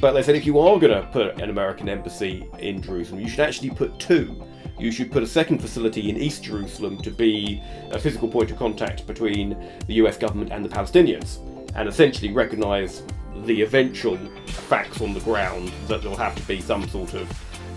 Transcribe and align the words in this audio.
But 0.00 0.12
they 0.12 0.22
said 0.22 0.36
if 0.36 0.46
you 0.46 0.60
are 0.60 0.78
going 0.78 0.92
to 0.92 1.08
put 1.10 1.40
an 1.40 1.50
American 1.50 1.88
embassy 1.88 2.48
in 2.60 2.80
Jerusalem, 2.80 3.20
you 3.20 3.28
should 3.28 3.40
actually 3.40 3.70
put 3.70 3.98
two. 3.98 4.44
You 4.78 4.92
should 4.92 5.10
put 5.10 5.24
a 5.24 5.26
second 5.26 5.58
facility 5.58 6.08
in 6.08 6.16
East 6.16 6.44
Jerusalem 6.44 6.98
to 6.98 7.10
be 7.10 7.60
a 7.90 7.98
physical 7.98 8.28
point 8.28 8.52
of 8.52 8.58
contact 8.58 9.08
between 9.08 9.56
the 9.88 9.94
US 9.94 10.16
government 10.16 10.52
and 10.52 10.64
the 10.64 10.68
Palestinians, 10.68 11.38
and 11.74 11.88
essentially 11.88 12.32
recognise 12.32 13.02
the 13.44 13.62
eventual 13.62 14.16
facts 14.46 15.00
on 15.00 15.14
the 15.14 15.20
ground 15.20 15.72
that 15.88 16.02
there'll 16.02 16.16
have 16.16 16.36
to 16.36 16.42
be 16.42 16.60
some 16.60 16.88
sort 16.88 17.14
of 17.14 17.28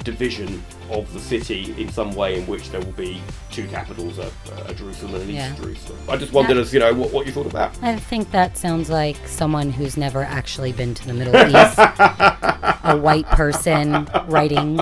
division 0.04 0.64
of 0.90 1.12
the 1.14 1.20
city 1.20 1.74
in 1.78 1.90
some 1.90 2.14
way 2.16 2.40
in 2.40 2.48
which 2.48 2.70
there 2.72 2.82
will 2.82 2.92
be 2.94 3.22
two 3.52 3.68
capitals, 3.68 4.18
a, 4.18 4.32
a 4.66 4.74
Jerusalem 4.74 5.16
and 5.16 5.24
an 5.24 5.30
Yeah. 5.30 5.52
East 5.52 5.62
Jerusalem. 5.62 6.00
I 6.10 6.18
just 6.18 6.34
wondered, 6.34 6.58
as 6.58 6.74
you 6.74 6.80
know, 6.80 6.94
what, 6.94 7.12
what 7.12 7.26
you 7.26 7.32
thought 7.32 7.46
about. 7.46 7.72
I 7.82 7.96
think 7.98 8.32
that 8.32 8.58
sounds 8.58 8.90
like 8.90 9.18
someone 9.28 9.72
who's 9.72 9.98
never 9.98 10.24
actually 10.24 10.72
been 10.74 10.94
to 10.96 11.08
the 11.08 11.14
Middle 11.14 11.36
East. 11.36 11.78
a 12.84 12.98
white 12.98 13.28
person 13.28 14.08
writing 14.28 14.80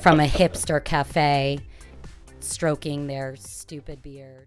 from 0.00 0.20
a 0.20 0.26
hipster 0.26 0.82
cafe, 0.82 1.60
stroking 2.40 3.06
their 3.06 3.36
stupid 3.36 4.02
beard. 4.02 4.46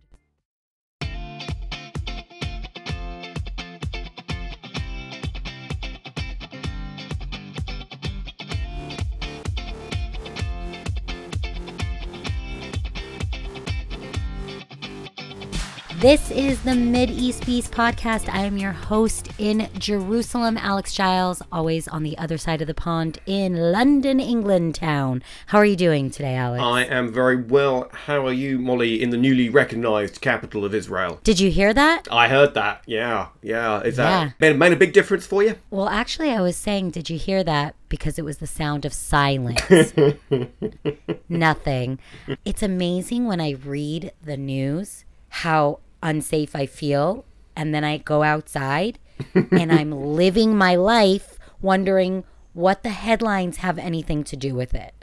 This 16.03 16.31
is 16.31 16.61
the 16.63 16.71
Mideast 16.71 17.45
Beast 17.45 17.71
podcast. 17.71 18.27
I 18.27 18.39
am 18.39 18.57
your 18.57 18.73
host 18.73 19.29
in 19.37 19.69
Jerusalem, 19.77 20.57
Alex 20.57 20.93
Giles, 20.93 21.41
always 21.49 21.87
on 21.87 22.03
the 22.03 22.17
other 22.17 22.37
side 22.37 22.59
of 22.59 22.67
the 22.67 22.73
pond 22.73 23.19
in 23.25 23.71
London, 23.71 24.19
England 24.19 24.75
town. 24.75 25.23
How 25.45 25.59
are 25.59 25.65
you 25.65 25.77
doing 25.77 26.11
today, 26.11 26.35
Alex? 26.35 26.61
I 26.61 26.83
am 26.83 27.13
very 27.13 27.37
well. 27.37 27.87
How 27.93 28.27
are 28.27 28.33
you, 28.33 28.59
Molly, 28.59 29.01
in 29.01 29.11
the 29.11 29.17
newly 29.17 29.47
recognised 29.47 30.19
capital 30.19 30.65
of 30.65 30.75
Israel? 30.75 31.21
Did 31.23 31.39
you 31.39 31.49
hear 31.49 31.73
that? 31.73 32.09
I 32.11 32.27
heard 32.27 32.53
that. 32.55 32.83
Yeah, 32.85 33.29
yeah. 33.41 33.79
Is 33.79 33.95
that 33.95 34.09
Yeah. 34.09 34.31
made, 34.41 34.59
made 34.59 34.73
a 34.73 34.75
big 34.75 34.91
difference 34.91 35.25
for 35.25 35.41
you? 35.41 35.55
Well, 35.69 35.87
actually, 35.87 36.31
I 36.31 36.41
was 36.41 36.57
saying, 36.57 36.91
did 36.91 37.09
you 37.09 37.17
hear 37.17 37.45
that? 37.45 37.75
Because 37.87 38.19
it 38.19 38.25
was 38.25 38.39
the 38.39 38.47
sound 38.47 38.83
of 38.83 38.91
silence. 38.91 39.61
Nothing. 41.29 41.99
It's 42.43 42.61
amazing 42.61 43.25
when 43.25 43.39
I 43.39 43.51
read 43.51 44.11
the 44.21 44.35
news 44.35 45.05
how 45.29 45.79
unsafe 46.03 46.55
I 46.55 46.67
feel. 46.67 47.25
And 47.55 47.73
then 47.73 47.83
I 47.83 47.97
go 47.97 48.21
outside 48.23 48.99
and 49.33 49.71
I'm 49.71 49.91
living 50.15 50.55
my 50.55 50.75
life 50.75 51.39
wondering 51.61 52.23
what 52.53 52.83
the 52.83 52.89
headlines 52.89 53.57
have 53.57 53.79
anything 53.79 54.23
to 54.25 54.35
do 54.35 54.53
with 54.53 54.75
it. 54.75 54.93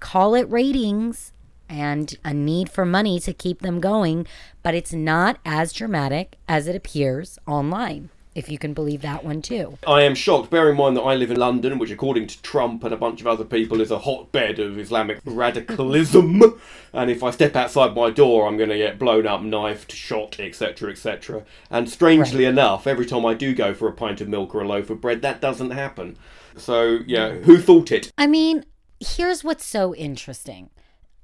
Call 0.00 0.34
it 0.34 0.50
ratings 0.50 1.32
and 1.68 2.16
a 2.24 2.32
need 2.32 2.70
for 2.70 2.84
money 2.84 3.18
to 3.20 3.32
keep 3.32 3.60
them 3.60 3.80
going, 3.80 4.26
but 4.62 4.74
it's 4.74 4.92
not 4.92 5.38
as 5.44 5.72
dramatic 5.72 6.36
as 6.48 6.68
it 6.68 6.76
appears 6.76 7.38
online, 7.46 8.10
if 8.36 8.50
you 8.50 8.58
can 8.58 8.74
believe 8.74 9.00
that 9.00 9.24
one 9.24 9.40
too. 9.40 9.78
I 9.86 10.02
am 10.02 10.14
shocked. 10.14 10.50
Bear 10.50 10.70
in 10.70 10.76
mind 10.76 10.94
that 10.98 11.02
I 11.02 11.14
live 11.14 11.30
in 11.30 11.38
London, 11.38 11.78
which, 11.78 11.90
according 11.90 12.26
to 12.26 12.42
Trump 12.42 12.84
and 12.84 12.92
a 12.92 12.96
bunch 12.96 13.22
of 13.22 13.26
other 13.26 13.46
people, 13.46 13.80
is 13.80 13.90
a 13.90 14.00
hotbed 14.00 14.58
of 14.58 14.78
Islamic 14.78 15.20
radicalism. 15.24 16.60
and 16.92 17.10
if 17.10 17.22
I 17.22 17.30
step 17.30 17.56
outside 17.56 17.96
my 17.96 18.10
door, 18.10 18.46
I'm 18.46 18.58
going 18.58 18.68
to 18.68 18.76
get 18.76 18.98
blown 18.98 19.26
up, 19.26 19.40
knifed, 19.40 19.90
shot, 19.90 20.38
etc., 20.38 20.90
etc. 20.90 21.44
And 21.70 21.88
strangely 21.88 22.44
enough, 22.44 22.86
every 22.86 23.06
time 23.06 23.24
I 23.24 23.32
do 23.32 23.54
go 23.54 23.72
for 23.72 23.88
a 23.88 23.92
pint 23.92 24.20
of 24.20 24.28
milk 24.28 24.54
or 24.54 24.60
a 24.60 24.68
loaf 24.68 24.90
of 24.90 25.00
bread, 25.00 25.22
that 25.22 25.40
doesn't 25.40 25.70
happen. 25.70 26.18
So, 26.58 26.98
yeah, 27.06 27.30
who 27.30 27.56
thought 27.56 27.90
it? 27.90 28.12
I 28.18 28.26
mean, 28.26 28.66
here's 29.00 29.44
what's 29.44 29.64
so 29.64 29.94
interesting. 29.94 30.68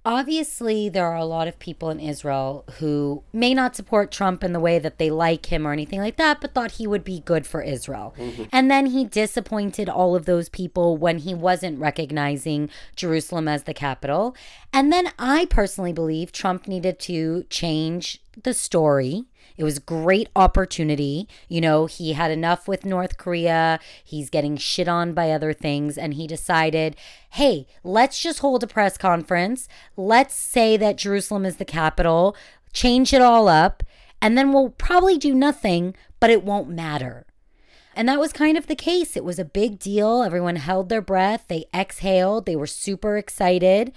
Obviously, 0.05 0.89
there 0.89 1.07
are 1.07 1.17
a 1.17 1.25
lot 1.25 1.47
of 1.47 1.61
people 1.61 1.89
in 1.89 2.01
Israel 2.01 2.65
who 2.79 3.23
may 3.33 3.55
not 3.55 3.77
support 3.77 4.11
Trump 4.11 4.43
in 4.43 4.53
the 4.53 4.59
way 4.59 4.81
that 4.81 4.99
they 4.99 5.11
like 5.11 5.47
him 5.47 5.65
or 5.65 5.73
anything 5.73 6.01
like 6.01 6.17
that, 6.17 6.41
but 6.41 6.53
thought 6.53 6.73
he 6.73 6.89
would 6.89 7.05
be 7.05 7.21
good 7.21 7.47
for 7.47 7.63
Israel. 7.63 8.13
Mm-hmm. 8.19 8.45
And 8.53 8.69
then 8.69 8.87
he 8.87 9.05
disappointed 9.05 9.89
all 9.89 10.17
of 10.17 10.25
those 10.25 10.49
people 10.49 10.97
when 10.97 11.19
he 11.19 11.35
wasn't 11.35 11.79
recognizing 11.79 12.69
Jerusalem 12.97 13.47
as 13.47 13.63
the 13.63 13.75
capital. 13.75 14.35
And 14.73 14.93
then 14.93 15.13
I 15.21 15.47
personally 15.47 15.93
believe 15.93 16.33
Trump 16.33 16.67
needed 16.67 16.99
to 17.01 17.45
change 17.49 18.21
the 18.43 18.55
story. 18.55 19.27
It 19.57 19.65
was 19.65 19.79
great 19.79 20.29
opportunity. 20.35 21.29
You 21.49 21.61
know, 21.61 21.87
he 21.87 22.13
had 22.13 22.31
enough 22.31 22.67
with 22.67 22.85
North 22.85 23.19
Korea. 23.19 23.79
He's 24.05 24.31
getting 24.31 24.57
shit 24.57 24.89
on 24.89 25.13
by 25.13 25.31
other 25.31 25.53
things. 25.53 25.99
And 25.99 26.15
he 26.15 26.27
decided, 26.27 26.97
hey, 27.31 27.67
let's 27.85 28.21
just 28.21 28.41
hold 28.41 28.63
a 28.63 28.67
press 28.67 28.97
conference. 28.97 29.69
Let's 29.97 30.35
say 30.35 30.77
that 30.77 30.97
Jerusalem 30.97 31.45
is 31.45 31.57
the 31.57 31.65
capital, 31.65 32.37
change 32.73 33.13
it 33.13 33.23
all 33.23 33.49
up, 33.49 33.83
and 34.21 34.39
then 34.39 34.53
we'll 34.53 34.71
probably 34.71 35.19
do 35.19 35.35
nothing, 35.35 35.95
but 36.21 36.31
it 36.31 36.45
won't 36.45 36.69
matter. 36.69 37.27
And 37.95 38.09
that 38.09 38.21
was 38.21 38.33
kind 38.33 38.57
of 38.57 38.69
the 38.69 38.77
case. 38.77 39.17
It 39.17 39.25
was 39.25 39.39
a 39.39 39.45
big 39.45 39.79
deal. 39.79 40.23
Everyone 40.23 40.57
held 40.57 40.89
their 40.89 41.03
breath. 41.03 41.45
They 41.49 41.67
exhaled. 41.75 42.47
They 42.47 42.57
were 42.57 42.67
super 42.67 43.19
excited. 43.19 43.93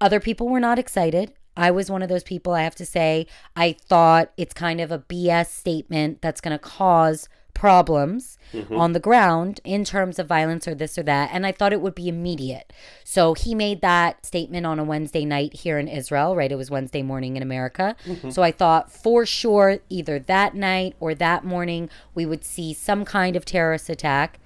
Other 0.00 0.20
people 0.20 0.48
were 0.48 0.60
not 0.60 0.78
excited. 0.78 1.32
I 1.56 1.70
was 1.70 1.90
one 1.90 2.02
of 2.02 2.08
those 2.08 2.22
people, 2.22 2.52
I 2.52 2.62
have 2.62 2.76
to 2.76 2.86
say. 2.86 3.26
I 3.56 3.72
thought 3.72 4.32
it's 4.36 4.54
kind 4.54 4.80
of 4.80 4.90
a 4.90 5.00
BS 5.00 5.46
statement 5.46 6.22
that's 6.22 6.40
going 6.40 6.52
to 6.52 6.58
cause 6.58 7.28
problems 7.60 8.38
mm-hmm. 8.54 8.74
on 8.74 8.94
the 8.94 9.00
ground 9.00 9.60
in 9.64 9.84
terms 9.84 10.18
of 10.18 10.26
violence 10.26 10.66
or 10.66 10.74
this 10.74 10.96
or 10.96 11.02
that. 11.02 11.28
And 11.30 11.46
I 11.46 11.52
thought 11.52 11.74
it 11.74 11.82
would 11.82 11.94
be 11.94 12.08
immediate. 12.08 12.72
So 13.04 13.34
he 13.34 13.54
made 13.54 13.82
that 13.82 14.24
statement 14.24 14.64
on 14.64 14.78
a 14.78 14.84
Wednesday 14.84 15.26
night 15.26 15.52
here 15.52 15.78
in 15.78 15.86
Israel, 15.86 16.34
right? 16.34 16.50
It 16.50 16.56
was 16.56 16.70
Wednesday 16.70 17.02
morning 17.02 17.36
in 17.36 17.42
America. 17.42 17.96
Mm-hmm. 18.06 18.30
So 18.30 18.42
I 18.42 18.50
thought 18.50 18.90
for 18.90 19.26
sure, 19.26 19.80
either 19.90 20.18
that 20.18 20.54
night 20.54 20.96
or 21.00 21.14
that 21.14 21.44
morning, 21.44 21.90
we 22.14 22.24
would 22.24 22.44
see 22.44 22.72
some 22.72 23.04
kind 23.04 23.36
of 23.36 23.44
terrorist 23.44 23.90
attack. 23.90 24.38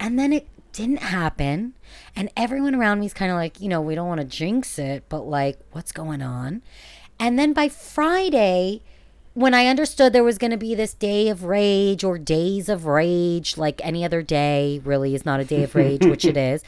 And 0.00 0.18
then 0.18 0.32
it 0.32 0.48
didn't 0.74 0.98
happen. 0.98 1.72
And 2.14 2.30
everyone 2.36 2.74
around 2.74 3.00
me 3.00 3.06
is 3.06 3.14
kind 3.14 3.30
of 3.30 3.36
like, 3.36 3.60
you 3.60 3.68
know, 3.68 3.80
we 3.80 3.94
don't 3.94 4.08
want 4.08 4.20
to 4.20 4.26
jinx 4.26 4.78
it, 4.78 5.04
but 5.08 5.20
like, 5.20 5.58
what's 5.72 5.92
going 5.92 6.20
on? 6.20 6.60
And 7.18 7.38
then 7.38 7.52
by 7.52 7.68
Friday, 7.68 8.82
when 9.34 9.54
I 9.54 9.66
understood 9.66 10.12
there 10.12 10.24
was 10.24 10.36
going 10.36 10.50
to 10.50 10.56
be 10.56 10.74
this 10.74 10.92
day 10.92 11.28
of 11.28 11.44
rage 11.44 12.04
or 12.04 12.18
days 12.18 12.68
of 12.68 12.86
rage, 12.86 13.56
like 13.56 13.80
any 13.84 14.04
other 14.04 14.20
day 14.20 14.80
really 14.84 15.14
is 15.14 15.24
not 15.24 15.40
a 15.40 15.44
day 15.44 15.62
of 15.62 15.74
rage, 15.74 16.04
which 16.04 16.24
it 16.24 16.36
is, 16.52 16.62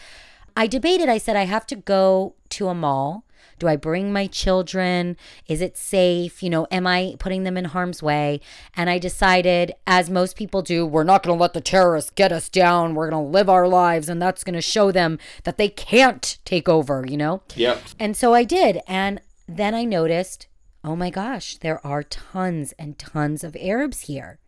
I 0.57 0.67
debated. 0.67 1.09
I 1.09 1.19
said, 1.19 1.37
I 1.37 1.45
have 1.45 1.67
to 1.67 1.77
go 1.77 2.35
to 2.51 2.69
a 2.69 2.75
mall. 2.75 3.25
Do 3.59 3.69
I 3.69 3.77
bring 3.77 4.13
my 4.13 4.27
children? 4.27 5.17
Is 5.47 5.61
it 5.61 5.79
safe? 5.79 6.43
You 6.43 6.51
know, 6.51 6.67
am 6.71 6.87
I 6.87 7.17
putting 7.19 7.45
them 7.45 7.57
in 7.57 7.67
harm's 7.67 8.03
way? 8.03 8.41
And 8.75 8.91
I 8.91 8.99
decided, 8.99 9.73
as 9.87 10.11
most 10.11 10.37
people 10.37 10.61
do, 10.61 10.85
we're 10.85 11.05
not 11.05 11.23
going 11.23 11.37
to 11.37 11.41
let 11.41 11.55
the 11.55 11.61
terrorists 11.61 12.11
get 12.11 12.33
us 12.33 12.49
down. 12.49 12.95
We're 12.95 13.09
going 13.11 13.25
to 13.25 13.31
live 13.31 13.49
our 13.49 13.67
lives, 13.67 14.09
and 14.09 14.21
that's 14.21 14.45
going 14.45 14.55
to 14.55 14.61
show 14.61 14.93
them 14.93 15.19
that 15.45 15.57
they 15.57 15.69
can't 15.69 16.39
take 16.45 16.69
over, 16.69 17.05
you 17.09 17.17
know? 17.17 17.43
Yep. 17.55 17.83
And 17.99 18.17
so 18.17 18.35
I 18.35 18.45
did. 18.45 18.81
And 18.87 19.21
then 19.49 19.75
I 19.75 19.85
noticed, 19.85 20.49
oh 20.85 20.97
my 20.97 21.09
gosh, 21.09 21.57
there 21.59 21.85
are 21.87 22.03
tons 22.03 22.75
and 22.79 22.99
tons 22.99 23.43
of 23.43 23.57
Arabs 23.59 24.03
here. 24.03 24.39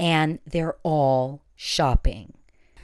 And 0.00 0.40
they're 0.44 0.76
all 0.82 1.42
shopping. 1.54 2.32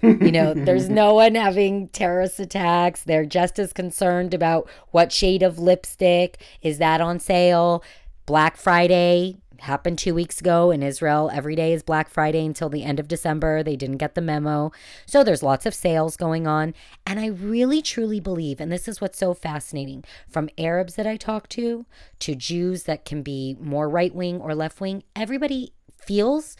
You 0.02 0.32
know, 0.32 0.54
there's 0.54 0.88
no 0.90 1.14
one 1.14 1.34
having 1.34 1.88
terrorist 1.88 2.40
attacks. 2.40 3.02
They're 3.02 3.26
just 3.26 3.58
as 3.58 3.72
concerned 3.72 4.34
about 4.34 4.68
what 4.90 5.12
shade 5.12 5.42
of 5.42 5.58
lipstick 5.58 6.40
is 6.62 6.78
that 6.78 7.00
on 7.00 7.18
sale. 7.18 7.82
Black 8.26 8.56
Friday 8.56 9.36
happened 9.60 9.98
two 9.98 10.14
weeks 10.14 10.40
ago 10.40 10.70
in 10.70 10.82
Israel. 10.82 11.30
Every 11.32 11.56
day 11.56 11.72
is 11.72 11.82
Black 11.82 12.08
Friday 12.08 12.44
until 12.44 12.68
the 12.68 12.84
end 12.84 13.00
of 13.00 13.08
December. 13.08 13.62
They 13.62 13.76
didn't 13.76 13.96
get 13.98 14.14
the 14.14 14.20
memo. 14.20 14.72
So 15.06 15.24
there's 15.24 15.42
lots 15.42 15.66
of 15.66 15.74
sales 15.74 16.16
going 16.16 16.46
on. 16.46 16.74
And 17.06 17.18
I 17.18 17.26
really 17.26 17.82
truly 17.82 18.20
believe, 18.20 18.60
and 18.60 18.70
this 18.70 18.88
is 18.88 19.00
what's 19.00 19.18
so 19.18 19.34
fascinating 19.34 20.04
from 20.28 20.50
Arabs 20.58 20.94
that 20.94 21.06
I 21.06 21.16
talk 21.16 21.48
to, 21.50 21.86
to 22.20 22.34
Jews 22.34 22.84
that 22.84 23.04
can 23.04 23.22
be 23.22 23.56
more 23.60 23.88
right 23.88 24.14
wing 24.14 24.40
or 24.40 24.54
left 24.54 24.80
wing, 24.80 25.02
everybody 25.16 25.72
feels 25.96 26.56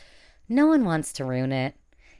no 0.49 0.67
one 0.67 0.85
wants 0.85 1.13
to 1.15 1.25
ruin 1.25 1.53
it. 1.53 1.77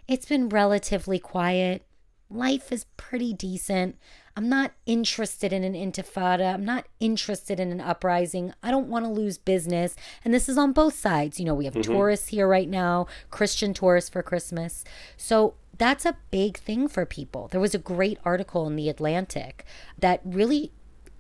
It's 0.09 0.27
been 0.27 0.49
relatively 0.49 1.19
quiet. 1.19 1.83
Life 2.31 2.73
is 2.73 2.87
pretty 2.97 3.35
decent. 3.35 3.97
I'm 4.37 4.49
not 4.49 4.73
interested 4.87 5.53
in 5.53 5.65
an 5.65 5.75
intifada. 5.75 6.55
I'm 6.55 6.65
not 6.65 6.87
interested 6.99 7.61
in 7.61 7.71
an 7.71 7.81
uprising. 7.81 8.55
I 8.63 8.71
don't 8.71 8.89
want 8.89 9.05
to 9.05 9.11
lose 9.11 9.37
business. 9.37 9.97
And 10.25 10.33
this 10.33 10.49
is 10.49 10.57
on 10.57 10.73
both 10.73 10.95
sides. 10.99 11.39
You 11.39 11.47
know, 11.47 11.55
we 11.55 11.67
have 11.67 11.75
mm-hmm. 11.75 11.93
tourists 11.93 12.29
here 12.29 12.49
right 12.49 12.69
now, 12.69 13.07
Christian 13.31 13.75
tourists 13.75 14.11
for 14.11 14.23
Christmas. 14.23 14.85
So 15.17 15.55
that's 15.77 16.07
a 16.07 16.17
big 16.31 16.57
thing 16.57 16.89
for 16.89 17.05
people. 17.05 17.49
There 17.49 17.61
was 17.61 17.75
a 17.75 17.79
great 17.79 18.19
article 18.25 18.67
in 18.67 18.77
The 18.77 18.89
Atlantic 18.89 19.65
that 19.99 20.21
really 20.25 20.73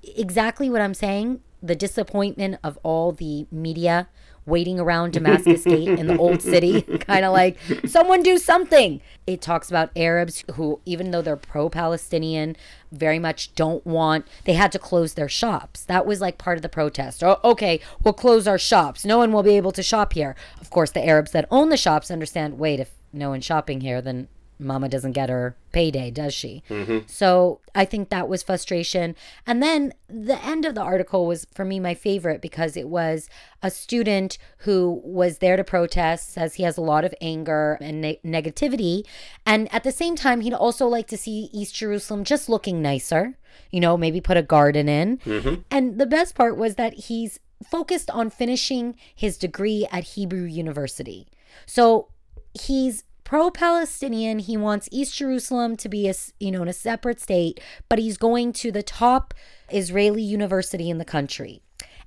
exactly 0.02 0.70
what 0.70 0.80
I'm 0.80 0.94
saying 0.94 1.40
the 1.62 1.74
disappointment 1.74 2.58
of 2.62 2.78
all 2.82 3.12
the 3.12 3.46
media 3.50 4.08
waiting 4.48 4.80
around 4.80 5.12
Damascus 5.12 5.64
Gate 5.64 5.98
in 5.98 6.06
the 6.06 6.16
old 6.16 6.40
city, 6.40 6.82
kind 7.00 7.24
of 7.24 7.32
like, 7.32 7.58
someone 7.86 8.22
do 8.22 8.38
something. 8.38 9.00
It 9.26 9.42
talks 9.42 9.68
about 9.68 9.90
Arabs 9.94 10.42
who, 10.54 10.80
even 10.86 11.10
though 11.10 11.20
they're 11.20 11.36
pro 11.36 11.68
Palestinian, 11.68 12.56
very 12.90 13.18
much 13.18 13.54
don't 13.54 13.86
want, 13.86 14.26
they 14.44 14.54
had 14.54 14.72
to 14.72 14.78
close 14.78 15.14
their 15.14 15.28
shops. 15.28 15.84
That 15.84 16.06
was 16.06 16.20
like 16.20 16.38
part 16.38 16.56
of 16.56 16.62
the 16.62 16.68
protest. 16.68 17.22
Oh, 17.22 17.38
okay, 17.44 17.80
we'll 18.02 18.14
close 18.14 18.48
our 18.48 18.58
shops. 18.58 19.04
No 19.04 19.18
one 19.18 19.32
will 19.32 19.42
be 19.42 19.56
able 19.56 19.72
to 19.72 19.82
shop 19.82 20.14
here. 20.14 20.34
Of 20.60 20.70
course, 20.70 20.90
the 20.90 21.06
Arabs 21.06 21.32
that 21.32 21.46
own 21.50 21.68
the 21.68 21.76
shops 21.76 22.10
understand 22.10 22.58
wait, 22.58 22.80
if 22.80 22.90
no 23.12 23.30
one's 23.30 23.44
shopping 23.44 23.82
here, 23.82 24.00
then 24.00 24.28
mama 24.58 24.88
doesn't 24.88 25.12
get 25.12 25.28
her 25.28 25.56
payday, 25.72 26.10
does 26.10 26.34
she? 26.34 26.62
Mm-hmm. 26.68 26.98
So 27.06 27.60
I 27.74 27.84
think 27.84 28.08
that 28.08 28.28
was 28.28 28.42
frustration. 28.42 29.14
And 29.46 29.62
then 29.62 29.92
the 30.08 30.42
end 30.44 30.64
of 30.64 30.74
the 30.74 30.82
article 30.82 31.26
was, 31.26 31.46
for 31.54 31.64
me, 31.64 31.78
my 31.80 31.94
favorite 31.94 32.40
because 32.40 32.76
it 32.76 32.88
was 32.88 33.28
a 33.62 33.70
student 33.70 34.38
who 34.58 35.00
was 35.04 35.38
there 35.38 35.56
to 35.56 35.64
protest, 35.64 36.32
says 36.32 36.54
he 36.54 36.62
has 36.64 36.76
a 36.76 36.82
lot 36.82 37.04
of 37.04 37.14
anger 37.20 37.78
and 37.80 38.00
ne- 38.00 38.20
negativity. 38.24 39.06
And 39.46 39.72
at 39.72 39.84
the 39.84 39.92
same 39.92 40.16
time, 40.16 40.40
he'd 40.40 40.52
also 40.52 40.86
like 40.86 41.06
to 41.08 41.16
see 41.16 41.48
East 41.52 41.74
Jerusalem 41.74 42.24
just 42.24 42.48
looking 42.48 42.82
nicer, 42.82 43.38
you 43.70 43.80
know, 43.80 43.96
maybe 43.96 44.20
put 44.20 44.36
a 44.36 44.42
garden 44.42 44.88
in. 44.88 45.18
Mm-hmm. 45.18 45.62
And 45.70 45.98
the 45.98 46.06
best 46.06 46.34
part 46.34 46.56
was 46.56 46.74
that 46.76 46.94
he's 46.94 47.38
focused 47.68 48.10
on 48.10 48.30
finishing 48.30 48.96
his 49.14 49.36
degree 49.36 49.86
at 49.90 50.04
Hebrew 50.04 50.44
University. 50.44 51.26
So 51.66 52.08
he's 52.54 53.04
pro-Palestinian. 53.28 54.38
He 54.38 54.56
wants 54.56 54.88
East 54.90 55.14
Jerusalem 55.14 55.76
to 55.76 55.88
be 55.90 56.08
a 56.08 56.14
you 56.40 56.50
know 56.50 56.62
in 56.62 56.68
a 56.68 56.72
separate 56.72 57.20
state, 57.20 57.60
but 57.90 57.98
he's 57.98 58.16
going 58.16 58.54
to 58.54 58.72
the 58.72 58.82
top 58.82 59.34
Israeli 59.70 60.22
university 60.22 60.88
in 60.88 60.96
the 60.96 61.04
country. 61.04 61.60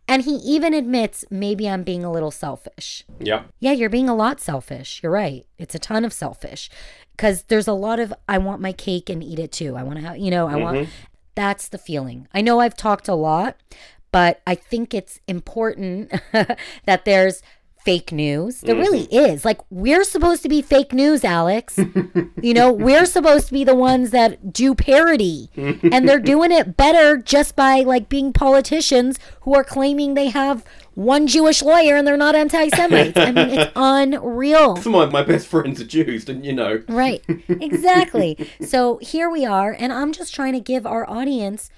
And 0.07 0.23
he 0.23 0.37
even 0.37 0.73
admits 0.73 1.23
maybe 1.29 1.69
I'm 1.69 1.83
being 1.83 2.03
a 2.03 2.11
little 2.11 2.31
selfish. 2.31 3.05
Yeah. 3.19 3.43
Yeah, 3.59 3.71
you're 3.71 3.87
being 3.87 4.09
a 4.09 4.15
lot 4.15 4.41
selfish. 4.41 4.99
You're 5.03 5.11
right. 5.11 5.45
It's 5.59 5.75
a 5.75 5.79
ton 5.79 6.03
of 6.03 6.11
selfish 6.11 6.71
because 7.15 7.43
there's 7.43 7.67
a 7.67 7.73
lot 7.73 7.99
of 7.99 8.11
I 8.27 8.39
want 8.39 8.59
my 8.59 8.73
cake 8.73 9.07
and 9.07 9.23
eat 9.23 9.37
it 9.37 9.51
too. 9.51 9.75
I 9.75 9.83
want 9.83 9.99
to 9.99 10.05
have, 10.05 10.17
you 10.17 10.31
know, 10.31 10.47
I 10.47 10.53
mm-hmm. 10.53 10.63
want 10.63 10.89
that's 11.35 11.67
the 11.67 11.77
feeling. 11.77 12.27
I 12.33 12.41
know 12.41 12.59
I've 12.59 12.75
talked 12.75 13.07
a 13.07 13.13
lot, 13.13 13.57
but 14.11 14.41
I 14.47 14.55
think 14.55 14.95
it's 14.95 15.19
important 15.27 16.11
that 16.31 17.05
there's 17.05 17.43
fake 17.83 18.11
news. 18.11 18.61
There 18.61 18.75
mm-hmm. 18.75 18.81
really 18.81 19.03
is. 19.05 19.43
Like 19.43 19.59
we're 19.69 20.03
supposed 20.03 20.43
to 20.43 20.49
be 20.49 20.61
fake 20.61 20.93
news, 20.93 21.23
Alex. 21.23 21.77
you 22.41 22.53
know, 22.53 22.71
we're 22.71 23.05
supposed 23.05 23.47
to 23.47 23.53
be 23.53 23.63
the 23.63 23.75
ones 23.75 24.11
that 24.11 24.53
do 24.53 24.75
parody. 24.75 25.49
and 25.55 26.07
they're 26.07 26.19
doing 26.31 26.51
it 26.51 26.77
better 26.77 27.17
just 27.17 27.55
by 27.55 27.81
like 27.81 28.09
being 28.09 28.33
politicians 28.33 29.19
who 29.41 29.55
are 29.55 29.63
claiming 29.63 30.13
they 30.13 30.29
have 30.29 30.63
one 30.93 31.25
Jewish 31.25 31.61
lawyer 31.61 31.95
and 31.95 32.05
they're 32.05 32.17
not 32.17 32.35
anti-Semites. 32.35 33.17
I 33.17 33.31
mean, 33.31 33.49
it's 33.49 33.71
unreal. 33.75 34.75
Some 34.77 34.95
of 34.95 35.11
my 35.11 35.23
best 35.23 35.47
friends 35.47 35.81
are 35.81 35.85
Jews, 35.85 36.25
didn't 36.25 36.43
you 36.43 36.53
know? 36.53 36.83
Right. 36.87 37.23
Exactly. 37.47 38.49
so 38.61 38.97
here 39.01 39.29
we 39.29 39.45
are, 39.45 39.75
and 39.77 39.93
I'm 39.93 40.11
just 40.11 40.35
trying 40.35 40.53
to 40.53 40.59
give 40.59 40.85
our 40.85 41.09
audience 41.09 41.69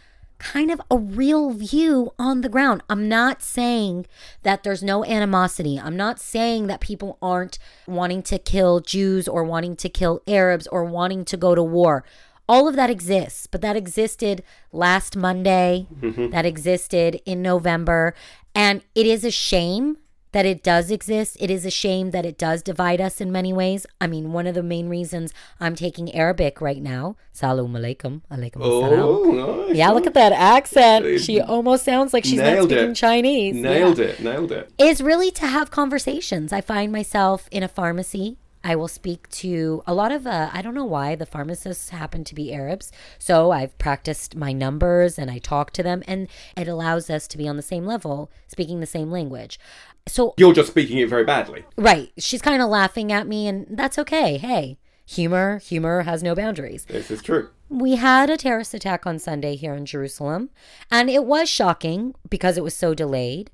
kind 0.44 0.70
of 0.70 0.82
a 0.92 0.98
real 0.98 1.52
view 1.52 2.12
on 2.20 2.42
the 2.42 2.50
ground. 2.50 2.84
I'm 2.90 3.08
not 3.08 3.42
saying 3.42 4.06
that 4.44 4.64
there's 4.64 4.84
no 4.84 5.06
animosity. 5.06 5.80
I'm 5.80 5.96
not 5.96 6.20
saying 6.20 6.68
that 6.68 6.82
people 6.82 7.18
aren't 7.22 7.58
wanting 7.88 8.22
to 8.24 8.38
kill 8.38 8.82
Jews 8.82 9.28
or 9.28 9.46
wanting 9.46 9.78
to 9.78 9.88
kill 9.88 10.22
Arabs 10.28 10.68
or 10.68 10.84
wanting 10.84 11.24
to 11.26 11.38
go 11.38 11.56
to 11.56 11.64
war. 11.64 12.04
All 12.50 12.68
of 12.68 12.76
that 12.76 12.90
exists, 12.90 13.48
but 13.48 13.62
that 13.62 13.78
existed 13.78 14.44
last 14.74 15.16
Monday, 15.16 15.88
mm-hmm. 16.02 16.30
that 16.32 16.46
existed 16.46 17.22
in 17.26 17.42
November. 17.42 18.14
And 18.54 18.82
it 18.94 19.06
is 19.06 19.24
a 19.24 19.32
shame 19.32 19.98
that 20.34 20.46
it 20.46 20.62
does 20.62 20.92
exist. 20.92 21.38
It 21.40 21.50
is 21.50 21.66
a 21.66 21.72
shame 21.72 22.12
that 22.12 22.26
it 22.26 22.38
does 22.38 22.62
divide 22.62 23.00
us 23.00 23.22
in 23.22 23.32
many 23.32 23.54
ways. 23.54 23.86
I 24.02 24.08
mean, 24.08 24.34
one 24.34 24.46
of 24.46 24.56
the 24.56 24.64
main 24.64 24.90
reasons 24.90 25.34
I'm 25.60 25.76
taking 25.76 26.14
Arabic 26.14 26.60
right 26.60 26.82
now, 26.82 27.16
salam 27.32 27.74
alaikum, 27.74 28.22
alaikum 28.30 28.58
oh, 28.60 29.66
nice. 29.68 29.76
Yeah, 29.78 29.90
look 29.92 30.06
at 30.06 30.14
that 30.16 30.34
accent. 30.34 31.22
She 31.22 31.40
almost 31.40 31.86
sounds 31.86 32.14
like 32.14 32.26
she's 32.26 32.40
nailed 32.40 32.70
not 32.70 32.76
speaking 32.76 32.92
it. 32.92 32.96
Chinese. 32.96 33.56
Nailed 33.56 34.00
yeah. 34.00 34.06
it, 34.06 34.20
nailed 34.20 34.52
it. 34.52 34.72
Is 34.78 35.02
really 35.02 35.32
to 35.32 35.48
have 35.48 35.72
conversations. 35.72 36.52
I 36.52 36.62
find 36.62 36.92
myself 36.92 37.48
in 37.52 37.64
a 37.64 37.68
pharmacy 37.68 38.38
I 38.64 38.76
will 38.76 38.88
speak 38.88 39.30
to 39.30 39.84
a 39.86 39.94
lot 39.94 40.12
of, 40.12 40.26
uh, 40.26 40.50
I 40.54 40.62
don't 40.62 40.74
know 40.74 40.86
why, 40.86 41.16
the 41.16 41.26
pharmacists 41.26 41.90
happen 41.90 42.24
to 42.24 42.36
be 42.36 42.54
Arabs. 42.54 42.92
So 43.20 43.52
I've 43.52 43.78
practiced 43.78 44.36
my 44.36 44.54
numbers 44.54 45.20
and 45.20 45.30
I 45.30 45.40
talk 45.40 45.72
to 45.72 45.84
them, 45.84 46.04
and 46.08 46.28
it 46.56 46.68
allows 46.68 47.10
us 47.10 47.28
to 47.28 47.38
be 47.38 47.48
on 47.48 47.58
the 47.58 47.62
same 47.62 47.86
level, 47.86 48.32
speaking 48.48 48.80
the 48.80 48.86
same 48.86 49.12
language. 49.12 49.60
So 50.08 50.34
you're 50.38 50.54
just 50.54 50.70
speaking 50.70 50.98
it 50.98 51.10
very 51.10 51.24
badly. 51.24 51.66
Right. 51.78 52.12
She's 52.18 52.42
kind 52.42 52.62
of 52.62 52.70
laughing 52.70 53.12
at 53.12 53.28
me, 53.28 53.48
and 53.48 53.68
that's 53.70 54.00
okay. 54.00 54.38
Hey, 54.38 54.78
humor, 55.06 55.60
humor 55.60 56.04
has 56.04 56.24
no 56.24 56.36
boundaries. 56.36 56.86
This 56.86 57.12
is 57.12 57.22
true. 57.22 57.50
We 57.70 57.96
had 57.96 58.30
a 58.30 58.38
terrorist 58.38 58.74
attack 58.74 59.08
on 59.08 59.18
Sunday 59.18 59.56
here 59.56 59.74
in 59.74 59.86
Jerusalem, 59.86 60.52
and 60.92 61.10
it 61.10 61.26
was 61.26 61.50
shocking 61.50 62.14
because 62.30 62.58
it 62.58 62.64
was 62.64 62.76
so 62.76 62.94
delayed. 62.94 63.50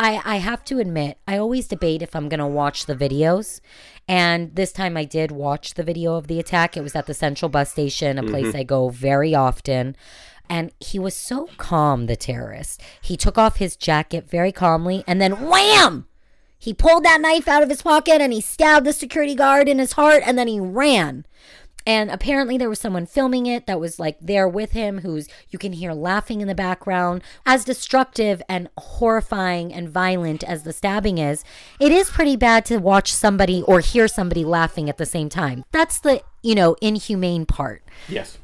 I, 0.00 0.22
I 0.24 0.36
have 0.36 0.64
to 0.64 0.78
admit, 0.78 1.18
I 1.28 1.36
always 1.36 1.68
debate 1.68 2.00
if 2.00 2.16
I'm 2.16 2.30
going 2.30 2.40
to 2.40 2.46
watch 2.46 2.86
the 2.86 2.96
videos. 2.96 3.60
And 4.08 4.56
this 4.56 4.72
time 4.72 4.96
I 4.96 5.04
did 5.04 5.30
watch 5.30 5.74
the 5.74 5.82
video 5.82 6.14
of 6.14 6.26
the 6.26 6.40
attack. 6.40 6.74
It 6.74 6.80
was 6.80 6.96
at 6.96 7.06
the 7.06 7.12
Central 7.12 7.50
Bus 7.50 7.70
Station, 7.70 8.18
a 8.18 8.22
place 8.22 8.46
mm-hmm. 8.46 8.56
I 8.56 8.62
go 8.62 8.88
very 8.88 9.34
often. 9.34 9.94
And 10.48 10.72
he 10.80 10.98
was 10.98 11.14
so 11.14 11.50
calm, 11.58 12.06
the 12.06 12.16
terrorist. 12.16 12.80
He 13.02 13.18
took 13.18 13.36
off 13.36 13.56
his 13.56 13.76
jacket 13.76 14.26
very 14.26 14.52
calmly 14.52 15.04
and 15.06 15.20
then 15.20 15.46
wham! 15.46 16.06
He 16.58 16.72
pulled 16.72 17.04
that 17.04 17.20
knife 17.20 17.46
out 17.46 17.62
of 17.62 17.68
his 17.68 17.82
pocket 17.82 18.22
and 18.22 18.32
he 18.32 18.40
stabbed 18.40 18.86
the 18.86 18.94
security 18.94 19.34
guard 19.34 19.68
in 19.68 19.78
his 19.78 19.92
heart 19.92 20.22
and 20.24 20.38
then 20.38 20.48
he 20.48 20.60
ran. 20.60 21.26
And 21.86 22.10
apparently 22.10 22.58
there 22.58 22.68
was 22.68 22.78
someone 22.78 23.06
filming 23.06 23.46
it 23.46 23.66
that 23.66 23.80
was 23.80 23.98
like 23.98 24.18
there 24.20 24.48
with 24.48 24.72
him 24.72 24.98
who's 24.98 25.28
you 25.48 25.58
can 25.58 25.72
hear 25.72 25.92
laughing 25.92 26.40
in 26.40 26.48
the 26.48 26.54
background. 26.54 27.22
As 27.46 27.64
destructive 27.64 28.42
and 28.48 28.68
horrifying 28.76 29.72
and 29.72 29.88
violent 29.88 30.42
as 30.44 30.62
the 30.62 30.72
stabbing 30.72 31.18
is, 31.18 31.44
it 31.78 31.92
is 31.92 32.10
pretty 32.10 32.36
bad 32.36 32.64
to 32.66 32.78
watch 32.78 33.12
somebody 33.12 33.62
or 33.62 33.80
hear 33.80 34.08
somebody 34.08 34.44
laughing 34.44 34.88
at 34.88 34.98
the 34.98 35.06
same 35.06 35.28
time. 35.28 35.64
That's 35.72 35.98
the, 35.98 36.22
you 36.42 36.54
know, 36.54 36.76
inhumane 36.80 37.46
part. 37.46 37.82
Yes. 38.08 38.38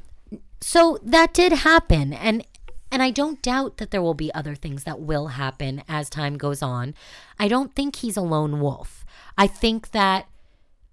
So 0.60 0.98
that 1.02 1.34
did 1.34 1.52
happen 1.52 2.12
and 2.12 2.44
and 2.90 3.02
I 3.02 3.10
don't 3.10 3.42
doubt 3.42 3.78
that 3.78 3.90
there 3.90 4.00
will 4.00 4.14
be 4.14 4.32
other 4.32 4.54
things 4.54 4.84
that 4.84 5.00
will 5.00 5.28
happen 5.28 5.82
as 5.88 6.08
time 6.08 6.38
goes 6.38 6.62
on. 6.62 6.94
I 7.38 7.48
don't 7.48 7.74
think 7.74 7.96
he's 7.96 8.16
a 8.16 8.22
lone 8.22 8.60
wolf. 8.60 9.04
I 9.36 9.48
think 9.48 9.90
that 9.90 10.28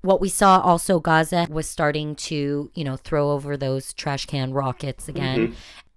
what 0.04 0.20
we 0.20 0.30
saw 0.30 0.60
also 0.60 1.00
Gaza 1.00 1.48
was 1.50 1.68
starting 1.68 2.16
to, 2.16 2.70
you 2.76 2.84
know, 2.84 2.98
throw 2.98 3.32
over 3.32 3.56
those 3.58 3.94
trash 3.94 4.26
can 4.26 4.54
rockets 4.54 5.08
again. 5.08 5.40
Mm-hmm. 5.40 5.54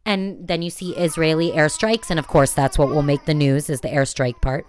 And 0.07 0.47
then 0.47 0.63
you 0.63 0.71
see 0.71 0.97
Israeli 0.97 1.51
airstrikes 1.51 2.09
and 2.09 2.19
of 2.19 2.29
course 2.29 2.53
that's 2.53 2.79
what 2.79 2.89
will 2.89 3.03
make 3.03 3.25
the 3.25 3.35
news 3.35 3.69
is 3.69 3.81
the 3.81 3.89
airstrike 3.89 4.41
part. 4.41 4.65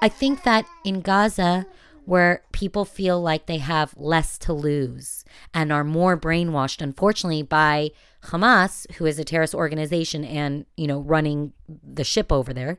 I 0.00 0.08
think 0.08 0.44
that 0.44 0.64
in 0.84 1.00
Gaza 1.00 1.66
where 2.04 2.42
people 2.52 2.84
feel 2.84 3.20
like 3.20 3.46
they 3.46 3.58
have 3.58 3.92
less 3.98 4.38
to 4.38 4.52
lose 4.52 5.24
and 5.52 5.72
are 5.72 5.84
more 5.84 6.16
brainwashed 6.16 6.80
unfortunately 6.80 7.42
by 7.42 7.90
Hamas 8.26 8.90
who 8.92 9.06
is 9.06 9.18
a 9.18 9.24
terrorist 9.24 9.54
organization 9.54 10.24
and 10.24 10.66
you 10.76 10.86
know 10.86 11.00
running 11.00 11.52
the 11.68 12.04
ship 12.04 12.30
over 12.30 12.54
there 12.54 12.78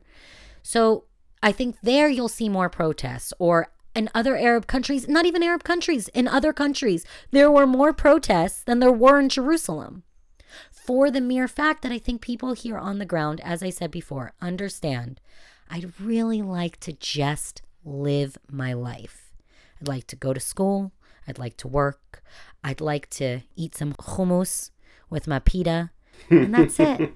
so 0.62 1.04
I 1.42 1.52
think 1.52 1.76
there 1.82 2.08
you'll 2.08 2.28
see 2.28 2.48
more 2.48 2.70
protests 2.70 3.32
or 3.38 3.70
in 3.94 4.08
other 4.14 4.36
Arab 4.36 4.66
countries 4.66 5.08
not 5.08 5.26
even 5.26 5.42
Arab 5.42 5.64
countries 5.64 6.08
in 6.08 6.28
other 6.28 6.52
countries 6.52 7.04
there 7.30 7.50
were 7.50 7.66
more 7.66 7.92
protests 7.92 8.62
than 8.62 8.80
there 8.80 8.92
were 8.92 9.18
in 9.18 9.28
Jerusalem 9.28 10.02
for 10.70 11.10
the 11.10 11.20
mere 11.20 11.48
fact 11.48 11.82
that 11.82 11.92
I 11.92 11.98
think 11.98 12.20
people 12.20 12.52
here 12.52 12.78
on 12.78 12.98
the 12.98 13.06
ground 13.06 13.40
as 13.42 13.62
I 13.62 13.70
said 13.70 13.90
before 13.90 14.32
understand 14.40 15.20
I'd 15.70 15.92
really 16.00 16.42
like 16.42 16.80
to 16.80 16.92
just 16.92 17.62
live 17.84 18.36
my 18.50 18.72
life. 18.72 19.32
I'd 19.80 19.88
like 19.88 20.06
to 20.08 20.16
go 20.16 20.34
to 20.34 20.40
school. 20.40 20.92
I'd 21.28 21.38
like 21.38 21.56
to 21.58 21.68
work. 21.68 22.22
I'd 22.64 22.80
like 22.80 23.08
to 23.10 23.42
eat 23.54 23.76
some 23.76 23.94
hummus 23.94 24.70
with 25.08 25.28
my 25.28 25.38
pita. 25.38 25.90
And 26.28 26.54
that's 26.54 26.78
it. 26.78 27.12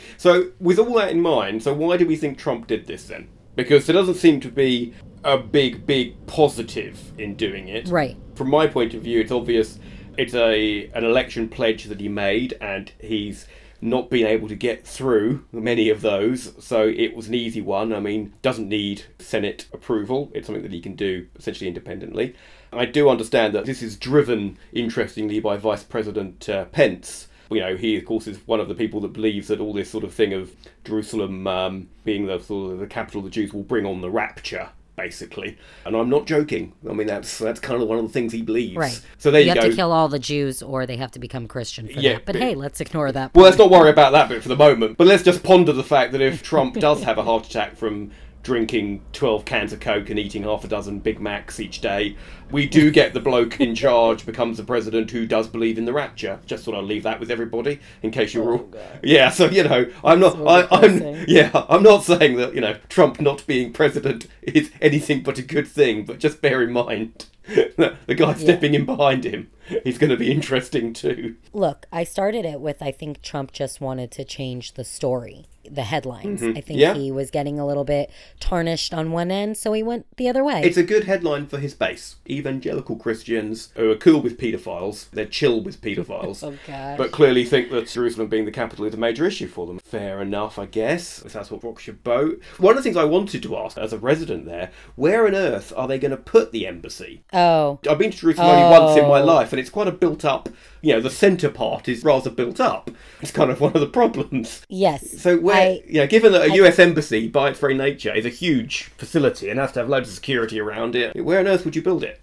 so, 0.16 0.52
with 0.60 0.78
all 0.78 0.94
that 0.94 1.10
in 1.10 1.20
mind, 1.20 1.62
so 1.62 1.74
why 1.74 1.96
do 1.96 2.06
we 2.06 2.16
think 2.16 2.38
Trump 2.38 2.66
did 2.66 2.86
this 2.86 3.04
then? 3.04 3.28
Because 3.58 3.86
there 3.86 3.94
doesn't 3.94 4.14
seem 4.14 4.38
to 4.42 4.48
be 4.48 4.94
a 5.24 5.36
big, 5.36 5.84
big 5.84 6.14
positive 6.28 7.12
in 7.18 7.34
doing 7.34 7.66
it. 7.66 7.88
Right. 7.88 8.16
From 8.36 8.48
my 8.50 8.68
point 8.68 8.94
of 8.94 9.02
view, 9.02 9.18
it's 9.18 9.32
obvious 9.32 9.80
it's 10.16 10.32
a 10.32 10.86
an 10.94 11.04
election 11.04 11.48
pledge 11.48 11.84
that 11.86 12.00
he 12.00 12.08
made, 12.08 12.56
and 12.60 12.92
he's 13.00 13.48
not 13.80 14.10
been 14.10 14.26
able 14.26 14.46
to 14.46 14.54
get 14.54 14.86
through 14.86 15.44
many 15.50 15.88
of 15.88 16.02
those, 16.02 16.52
so 16.64 16.86
it 16.86 17.16
was 17.16 17.26
an 17.26 17.34
easy 17.34 17.60
one. 17.60 17.92
I 17.92 17.98
mean, 17.98 18.32
doesn't 18.42 18.68
need 18.68 19.06
Senate 19.18 19.66
approval. 19.72 20.30
It's 20.34 20.46
something 20.46 20.62
that 20.62 20.72
he 20.72 20.80
can 20.80 20.94
do 20.94 21.26
essentially 21.36 21.66
independently. 21.66 22.36
I 22.72 22.84
do 22.84 23.08
understand 23.08 23.54
that 23.54 23.66
this 23.66 23.82
is 23.82 23.96
driven, 23.96 24.56
interestingly, 24.72 25.40
by 25.40 25.56
Vice 25.56 25.82
President 25.82 26.48
uh, 26.48 26.66
Pence. 26.66 27.26
You 27.50 27.60
know, 27.60 27.76
he 27.76 27.96
of 27.96 28.04
course 28.04 28.26
is 28.26 28.38
one 28.46 28.60
of 28.60 28.68
the 28.68 28.74
people 28.74 29.00
that 29.00 29.12
believes 29.12 29.48
that 29.48 29.60
all 29.60 29.72
this 29.72 29.90
sort 29.90 30.04
of 30.04 30.12
thing 30.12 30.32
of 30.32 30.52
Jerusalem 30.84 31.46
um, 31.46 31.88
being 32.04 32.26
the 32.26 32.38
sort 32.38 32.72
of 32.72 32.78
the 32.80 32.86
capital 32.86 33.20
of 33.20 33.24
the 33.24 33.30
Jews 33.30 33.52
will 33.52 33.62
bring 33.62 33.86
on 33.86 34.00
the 34.00 34.10
rapture 34.10 34.70
basically. 34.98 35.56
And 35.86 35.96
I'm 35.96 36.10
not 36.10 36.26
joking. 36.26 36.72
I 36.88 36.92
mean, 36.92 37.06
that's 37.06 37.38
that's 37.38 37.60
kind 37.60 37.80
of 37.80 37.88
one 37.88 37.98
of 37.98 38.06
the 38.06 38.12
things 38.12 38.32
he 38.32 38.42
believes. 38.42 38.76
Right. 38.76 39.00
So 39.16 39.30
there 39.30 39.40
you 39.40 39.46
you, 39.46 39.54
have 39.54 39.62
go. 39.62 39.70
to 39.70 39.76
kill 39.76 39.92
all 39.92 40.08
the 40.08 40.18
Jews 40.18 40.60
or 40.60 40.84
they 40.84 40.96
have 40.96 41.12
to 41.12 41.18
become 41.18 41.46
Christian 41.46 41.86
for 41.86 42.00
Yeah, 42.00 42.14
that. 42.14 42.26
But 42.26 42.32
but- 42.34 42.42
hey, 42.42 42.54
let's 42.54 42.80
ignore 42.80 43.10
that. 43.12 43.34
Well, 43.34 43.44
let's 43.44 43.56
not 43.56 43.70
worry 43.70 43.88
about 43.90 44.12
that 44.12 44.28
bit 44.28 44.42
for 44.42 44.48
the 44.48 44.56
moment. 44.56 44.98
But 44.98 45.06
let's 45.06 45.22
just 45.22 45.42
ponder 45.42 45.72
the 45.72 45.84
fact 45.84 46.12
that 46.12 46.20
if 46.20 46.42
Trump 46.52 46.74
does 46.74 47.02
have 47.04 47.16
a 47.16 47.22
heart 47.22 47.46
attack 47.46 47.76
from 47.76 48.10
drinking 48.48 49.02
12 49.12 49.44
cans 49.44 49.74
of 49.74 49.80
Coke 49.80 50.08
and 50.08 50.18
eating 50.18 50.42
half 50.42 50.64
a 50.64 50.68
dozen 50.68 51.00
Big 51.00 51.20
Macs 51.20 51.60
each 51.60 51.82
day, 51.82 52.16
we 52.50 52.66
do 52.66 52.90
get 52.90 53.12
the 53.12 53.20
bloke 53.20 53.60
in 53.60 53.74
charge 53.74 54.24
becomes 54.24 54.56
the 54.56 54.64
president 54.64 55.10
who 55.10 55.26
does 55.26 55.46
believe 55.46 55.76
in 55.76 55.84
the 55.84 55.92
rapture. 55.92 56.40
Just 56.46 56.64
thought 56.64 56.74
I'd 56.74 56.84
leave 56.84 57.02
that 57.02 57.20
with 57.20 57.30
everybody 57.30 57.78
in 58.02 58.10
case 58.10 58.32
you 58.32 58.42
were 58.42 58.54
all. 58.54 58.70
Yeah, 59.02 59.28
so, 59.28 59.50
you 59.50 59.64
know, 59.64 59.92
I'm 60.02 60.18
not. 60.18 60.40
I, 60.46 60.66
I'm, 60.70 61.26
yeah, 61.28 61.50
I'm 61.68 61.82
not 61.82 62.04
saying 62.04 62.36
that, 62.36 62.54
you 62.54 62.62
know, 62.62 62.78
Trump 62.88 63.20
not 63.20 63.46
being 63.46 63.70
president 63.70 64.26
is 64.40 64.70
anything 64.80 65.22
but 65.22 65.38
a 65.38 65.42
good 65.42 65.68
thing, 65.68 66.06
but 66.06 66.18
just 66.18 66.40
bear 66.40 66.62
in 66.62 66.72
mind 66.72 67.26
the 68.06 68.14
guy 68.14 68.34
stepping 68.34 68.74
in 68.74 68.84
behind 68.84 69.24
him 69.24 69.50
he's 69.84 69.98
going 69.98 70.10
to 70.10 70.16
be 70.16 70.30
interesting 70.32 70.92
too. 70.92 71.36
Look, 71.52 71.86
I 71.92 72.04
started 72.04 72.44
it 72.44 72.60
with 72.60 72.82
I 72.82 72.90
think 72.90 73.22
Trump 73.22 73.52
just 73.52 73.80
wanted 73.80 74.10
to 74.12 74.24
change 74.24 74.74
the 74.74 74.84
story, 74.84 75.46
the 75.70 75.82
headlines. 75.82 76.42
I 76.42 76.52
think 76.52 76.68
Mm-hmm. 76.68 76.78
Yeah. 76.78 76.94
he 76.94 77.10
was 77.12 77.30
getting 77.30 77.58
a 77.58 77.66
little 77.66 77.84
bit 77.84 78.10
tarnished 78.40 78.94
on 78.94 79.12
one 79.12 79.30
end, 79.30 79.56
so 79.56 79.72
he 79.72 79.82
went 79.82 80.06
the 80.16 80.28
other 80.28 80.44
way. 80.44 80.62
It's 80.62 80.76
a 80.76 80.82
good 80.82 81.04
headline 81.04 81.46
for 81.46 81.58
his 81.58 81.74
base. 81.74 82.16
Evangelical 82.28 82.96
Christians 82.96 83.70
who 83.74 83.90
are 83.90 83.96
cool 83.96 84.20
with 84.20 84.38
paedophiles, 84.38 85.10
they're 85.10 85.26
chill 85.26 85.60
with 85.60 85.80
paedophiles, 85.80 86.42
Oh, 86.68 86.96
but 86.96 87.10
clearly 87.12 87.44
think 87.44 87.70
that 87.70 87.88
Jerusalem 87.88 88.28
being 88.28 88.44
the 88.44 88.50
capital 88.52 88.84
is 88.86 88.94
a 88.94 88.98
major 88.98 89.26
issue 89.26 89.48
for 89.48 89.66
them. 89.66 89.78
Fair 89.80 90.20
enough, 90.22 90.58
I 90.58 90.66
guess. 90.66 91.22
If 91.24 91.32
that's 91.32 91.50
what 91.50 91.64
rocks 91.64 91.86
your 91.86 91.96
boat. 91.96 92.40
One 92.58 92.72
of 92.72 92.76
the 92.76 92.82
things 92.82 92.96
I 92.96 93.04
wanted 93.04 93.42
to 93.42 93.56
ask 93.56 93.76
as 93.78 93.92
a 93.92 93.98
resident 93.98 94.46
there, 94.46 94.70
where 94.96 95.26
on 95.26 95.34
earth 95.34 95.72
are 95.76 95.88
they 95.88 95.98
going 95.98 96.10
to 96.10 96.16
put 96.16 96.52
the 96.52 96.66
embassy? 96.66 97.24
Oh, 97.38 97.78
I've 97.88 97.98
been 97.98 98.10
to 98.10 98.16
Jerusalem 98.16 98.48
only 98.48 98.78
once 98.78 98.98
in 98.98 99.08
my 99.08 99.20
Oh. 99.20 99.24
life, 99.24 99.52
and 99.52 99.60
it's 99.60 99.70
quite 99.70 99.88
a 99.88 99.92
built 99.92 100.24
up, 100.24 100.48
you 100.82 100.92
know, 100.92 101.00
the 101.00 101.10
centre 101.10 101.48
part 101.50 101.88
is 101.88 102.04
rather 102.04 102.30
built 102.30 102.60
up. 102.60 102.90
It's 103.20 103.30
kind 103.32 103.50
of 103.50 103.60
one 103.60 103.72
of 103.74 103.80
the 103.80 103.86
problems. 103.86 104.62
yes. 104.68 105.20
So 105.20 105.38
where, 105.38 105.56
I- 105.56 105.82
you 105.86 106.00
know, 106.00 106.06
given 106.06 106.32
that 106.32 106.42
a 106.50 106.54
US 106.62 106.78
embassy 106.78 107.28
by 107.28 107.50
its 107.50 107.58
very 107.60 107.74
nature 107.74 108.14
is 108.14 108.26
a 108.26 108.30
huge 108.30 108.84
facility 108.98 109.48
and 109.48 109.58
has 109.58 109.72
to 109.72 109.80
have 109.80 109.88
loads 109.88 110.08
of 110.08 110.14
security 110.14 110.60
around 110.60 110.94
it, 110.96 111.14
where 111.24 111.38
on 111.40 111.46
earth 111.48 111.64
would 111.64 111.76
you 111.76 111.82
build 111.82 112.02
it? 112.04 112.20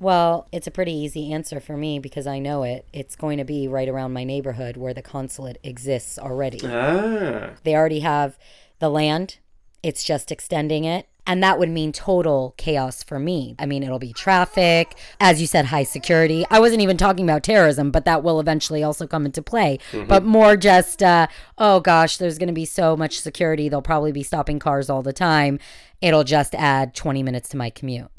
Well, 0.00 0.48
it's 0.52 0.66
a 0.66 0.70
pretty 0.72 0.92
easy 0.92 1.32
answer 1.32 1.60
for 1.60 1.76
me 1.76 1.98
because 1.98 2.26
I 2.26 2.38
know 2.38 2.62
it. 2.64 2.84
It's 2.92 3.16
going 3.16 3.38
to 3.38 3.44
be 3.44 3.68
right 3.68 3.88
around 3.88 4.12
my 4.12 4.24
neighborhood 4.24 4.76
where 4.76 4.92
the 4.92 5.02
consulate 5.02 5.58
exists 5.62 6.18
already. 6.18 6.60
Ah, 6.64 7.50
They 7.62 7.74
already 7.74 8.00
have 8.00 8.36
the 8.80 8.88
land, 8.90 9.38
it's 9.82 10.02
just 10.02 10.32
extending 10.32 10.84
it. 10.84 11.06
And 11.26 11.42
that 11.42 11.58
would 11.58 11.70
mean 11.70 11.90
total 11.92 12.54
chaos 12.58 13.02
for 13.02 13.18
me. 13.18 13.54
I 13.58 13.64
mean, 13.64 13.82
it'll 13.82 13.98
be 13.98 14.12
traffic, 14.12 14.94
as 15.18 15.40
you 15.40 15.46
said, 15.46 15.66
high 15.66 15.84
security. 15.84 16.44
I 16.50 16.60
wasn't 16.60 16.82
even 16.82 16.98
talking 16.98 17.24
about 17.24 17.42
terrorism, 17.42 17.90
but 17.90 18.04
that 18.04 18.22
will 18.22 18.40
eventually 18.40 18.82
also 18.82 19.06
come 19.06 19.24
into 19.24 19.40
play. 19.42 19.78
But 20.06 20.24
more 20.24 20.56
just, 20.56 21.02
uh, 21.02 21.28
oh 21.56 21.80
gosh, 21.80 22.18
there's 22.18 22.36
going 22.36 22.48
to 22.48 22.52
be 22.52 22.66
so 22.66 22.94
much 22.94 23.20
security. 23.20 23.68
They'll 23.70 23.80
probably 23.80 24.12
be 24.12 24.22
stopping 24.22 24.58
cars 24.58 24.90
all 24.90 25.02
the 25.02 25.14
time. 25.14 25.58
It'll 26.02 26.24
just 26.24 26.54
add 26.54 26.94
20 26.94 27.22
minutes 27.22 27.48
to 27.50 27.56
my 27.56 27.70
commute. 27.70 28.10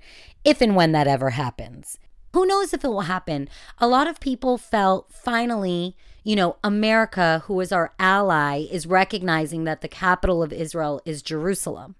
If 0.44 0.62
and 0.62 0.76
when 0.76 0.92
that 0.94 1.08
ever 1.08 1.32
happens. 1.32 2.00
Who 2.34 2.46
knows 2.46 2.74
if 2.74 2.84
it 2.84 2.90
will 2.90 3.02
happen? 3.02 3.48
A 3.78 3.88
lot 3.88 4.08
of 4.08 4.20
people 4.20 4.58
felt 4.58 5.12
finally, 5.14 5.96
you 6.24 6.36
know, 6.36 6.58
America, 6.64 7.44
who 7.46 7.60
is 7.62 7.72
our 7.72 7.94
ally, 7.98 8.66
is 8.70 8.86
recognizing 8.86 9.64
that 9.64 9.82
the 9.82 9.88
capital 9.88 10.44
of 10.44 10.52
Israel 10.52 11.02
is 11.06 11.22
Jerusalem. 11.22 11.96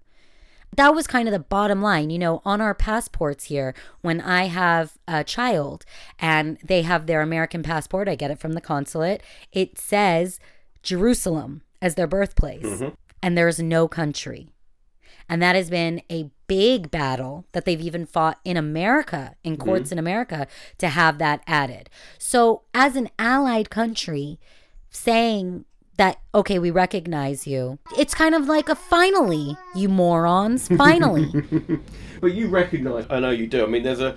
That 0.76 0.94
was 0.94 1.06
kind 1.06 1.26
of 1.28 1.32
the 1.32 1.38
bottom 1.38 1.82
line. 1.82 2.10
You 2.10 2.18
know, 2.18 2.42
on 2.44 2.60
our 2.60 2.74
passports 2.74 3.44
here, 3.44 3.74
when 4.02 4.20
I 4.20 4.44
have 4.44 4.98
a 5.08 5.24
child 5.24 5.84
and 6.18 6.58
they 6.64 6.82
have 6.82 7.06
their 7.06 7.20
American 7.20 7.62
passport, 7.62 8.08
I 8.08 8.14
get 8.14 8.30
it 8.30 8.38
from 8.38 8.52
the 8.52 8.60
consulate, 8.60 9.22
it 9.52 9.78
says 9.78 10.38
Jerusalem 10.82 11.62
as 11.82 11.94
their 11.94 12.06
birthplace. 12.06 12.64
Mm-hmm. 12.64 12.94
And 13.22 13.36
there's 13.36 13.58
no 13.58 13.88
country. 13.88 14.50
And 15.28 15.42
that 15.42 15.56
has 15.56 15.70
been 15.70 16.02
a 16.10 16.30
big 16.46 16.90
battle 16.90 17.46
that 17.52 17.64
they've 17.64 17.80
even 17.80 18.06
fought 18.06 18.38
in 18.44 18.56
America, 18.56 19.34
in 19.42 19.54
mm-hmm. 19.54 19.62
courts 19.62 19.90
in 19.90 19.98
America, 19.98 20.46
to 20.78 20.88
have 20.88 21.18
that 21.18 21.42
added. 21.46 21.90
So, 22.18 22.62
as 22.72 22.94
an 22.94 23.08
allied 23.18 23.70
country, 23.70 24.38
saying 24.90 25.64
that, 25.96 26.20
okay, 26.34 26.58
we 26.58 26.70
recognize 26.70 27.46
you, 27.46 27.78
it's 27.98 28.14
kind 28.14 28.34
of 28.34 28.46
like 28.46 28.68
a 28.68 28.74
finally, 28.74 29.56
you 29.74 29.88
morons, 29.88 30.68
finally. 30.68 31.30
but 32.20 32.34
you 32.34 32.48
recognise. 32.48 33.06
I 33.10 33.20
know 33.20 33.30
you 33.30 33.46
do. 33.46 33.64
I 33.64 33.66
mean, 33.66 33.82
there's 33.82 34.00
a. 34.00 34.16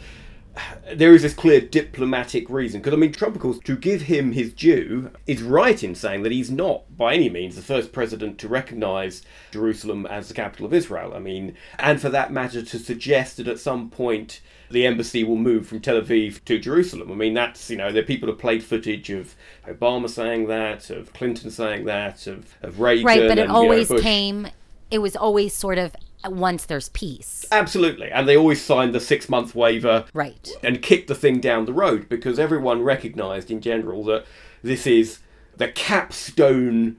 There 0.93 1.13
is 1.13 1.21
this 1.21 1.33
clear 1.33 1.62
diplomatic 1.62 2.50
reason 2.50 2.81
because 2.81 2.93
I 2.93 2.98
mean, 2.98 3.13
Trump, 3.13 3.36
of 3.36 3.41
course, 3.41 3.59
to 3.59 3.77
give 3.77 4.03
him 4.03 4.33
his 4.33 4.51
due, 4.51 5.12
is 5.25 5.41
right 5.41 5.81
in 5.81 5.95
saying 5.95 6.24
that 6.24 6.33
he's 6.33 6.51
not 6.51 6.98
by 6.98 7.13
any 7.13 7.29
means 7.29 7.55
the 7.55 7.62
first 7.62 7.93
president 7.93 8.39
to 8.39 8.50
recognise 8.50 9.21
Jerusalem 9.51 10.05
as 10.07 10.27
the 10.27 10.33
capital 10.33 10.65
of 10.65 10.74
Israel. 10.74 11.13
I 11.13 11.19
mean, 11.19 11.55
and 11.77 12.01
for 12.01 12.09
that 12.09 12.33
matter, 12.33 12.62
to 12.62 12.79
suggest 12.79 13.38
that 13.38 13.48
at 13.48 13.59
some 13.59 13.89
point 13.89 14.41
the 14.71 14.85
embassy 14.85 15.23
will 15.23 15.35
move 15.35 15.67
from 15.67 15.79
Tel 15.79 15.99
Aviv 15.99 16.43
to 16.45 16.59
Jerusalem. 16.59 17.11
I 17.11 17.15
mean, 17.15 17.33
that's 17.33 17.69
you 17.69 17.77
know, 17.77 17.91
there 17.91 18.03
are 18.03 18.05
people 18.05 18.27
who 18.27 18.33
have 18.33 18.41
played 18.41 18.63
footage 18.63 19.09
of 19.09 19.35
Obama 19.67 20.09
saying 20.09 20.47
that, 20.47 20.89
of 20.89 21.13
Clinton 21.13 21.51
saying 21.51 21.85
that, 21.85 22.27
of 22.27 22.55
of 22.61 22.79
Reagan, 22.79 23.05
right, 23.05 23.27
but 23.27 23.38
it 23.38 23.39
and, 23.39 23.39
you 23.39 23.47
know, 23.47 23.55
always 23.55 23.89
came, 24.01 24.47
it 24.91 24.99
was 24.99 25.15
always 25.15 25.53
sort 25.53 25.77
of 25.77 25.95
once 26.25 26.65
there's 26.65 26.89
peace. 26.89 27.45
Absolutely, 27.51 28.11
and 28.11 28.27
they 28.27 28.35
always 28.38 28.61
signed 28.61 28.93
the 28.93 28.99
six 28.99 29.29
month 29.29 29.55
waiver 29.55 30.05
Right. 30.13 30.49
and 30.63 30.81
kicked 30.81 31.07
the 31.07 31.15
thing 31.15 31.39
down 31.39 31.65
the 31.65 31.73
road 31.73 32.09
because 32.09 32.38
everyone 32.39 32.81
recognised 32.81 33.49
in 33.49 33.61
general 33.61 34.03
that 34.05 34.25
this 34.61 34.85
is 34.85 35.19
the 35.55 35.69
capstone 35.69 36.97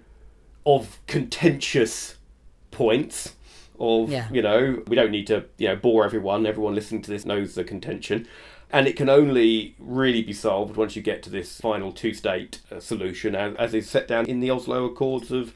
of 0.65 0.99
contentious 1.07 2.17
points. 2.71 3.35
Of 3.81 4.11
Yeah. 4.11 4.29
you 4.31 4.43
know, 4.43 4.83
we 4.87 4.95
don't 4.95 5.11
need 5.11 5.27
to 5.29 5.45
you 5.59 5.69
know 5.69 5.77
bore 5.77 6.05
everyone. 6.05 6.47
Everyone 6.47 6.75
listening 6.75 7.03
to 7.03 7.11
this 7.11 7.25
knows 7.25 7.55
the 7.55 7.65
contention, 7.65 8.29
and 8.71 8.87
it 8.87 8.95
can 8.95 9.09
only 9.09 9.75
really 9.79 10.23
be 10.23 10.35
solved 10.35 10.77
once 10.77 10.95
you 10.97 11.03
get 11.03 11.23
to 11.25 11.31
this 11.31 11.59
final 11.61 11.91
two-state 11.91 12.61
uh, 12.71 12.79
solution, 12.79 13.35
as, 13.35 13.55
as 13.57 13.75
is 13.75 13.89
set 13.89 14.07
down 14.07 14.27
in 14.27 14.41
the 14.41 14.51
Oslo 14.51 14.85
Accords 14.85 15.31
of 15.33 15.55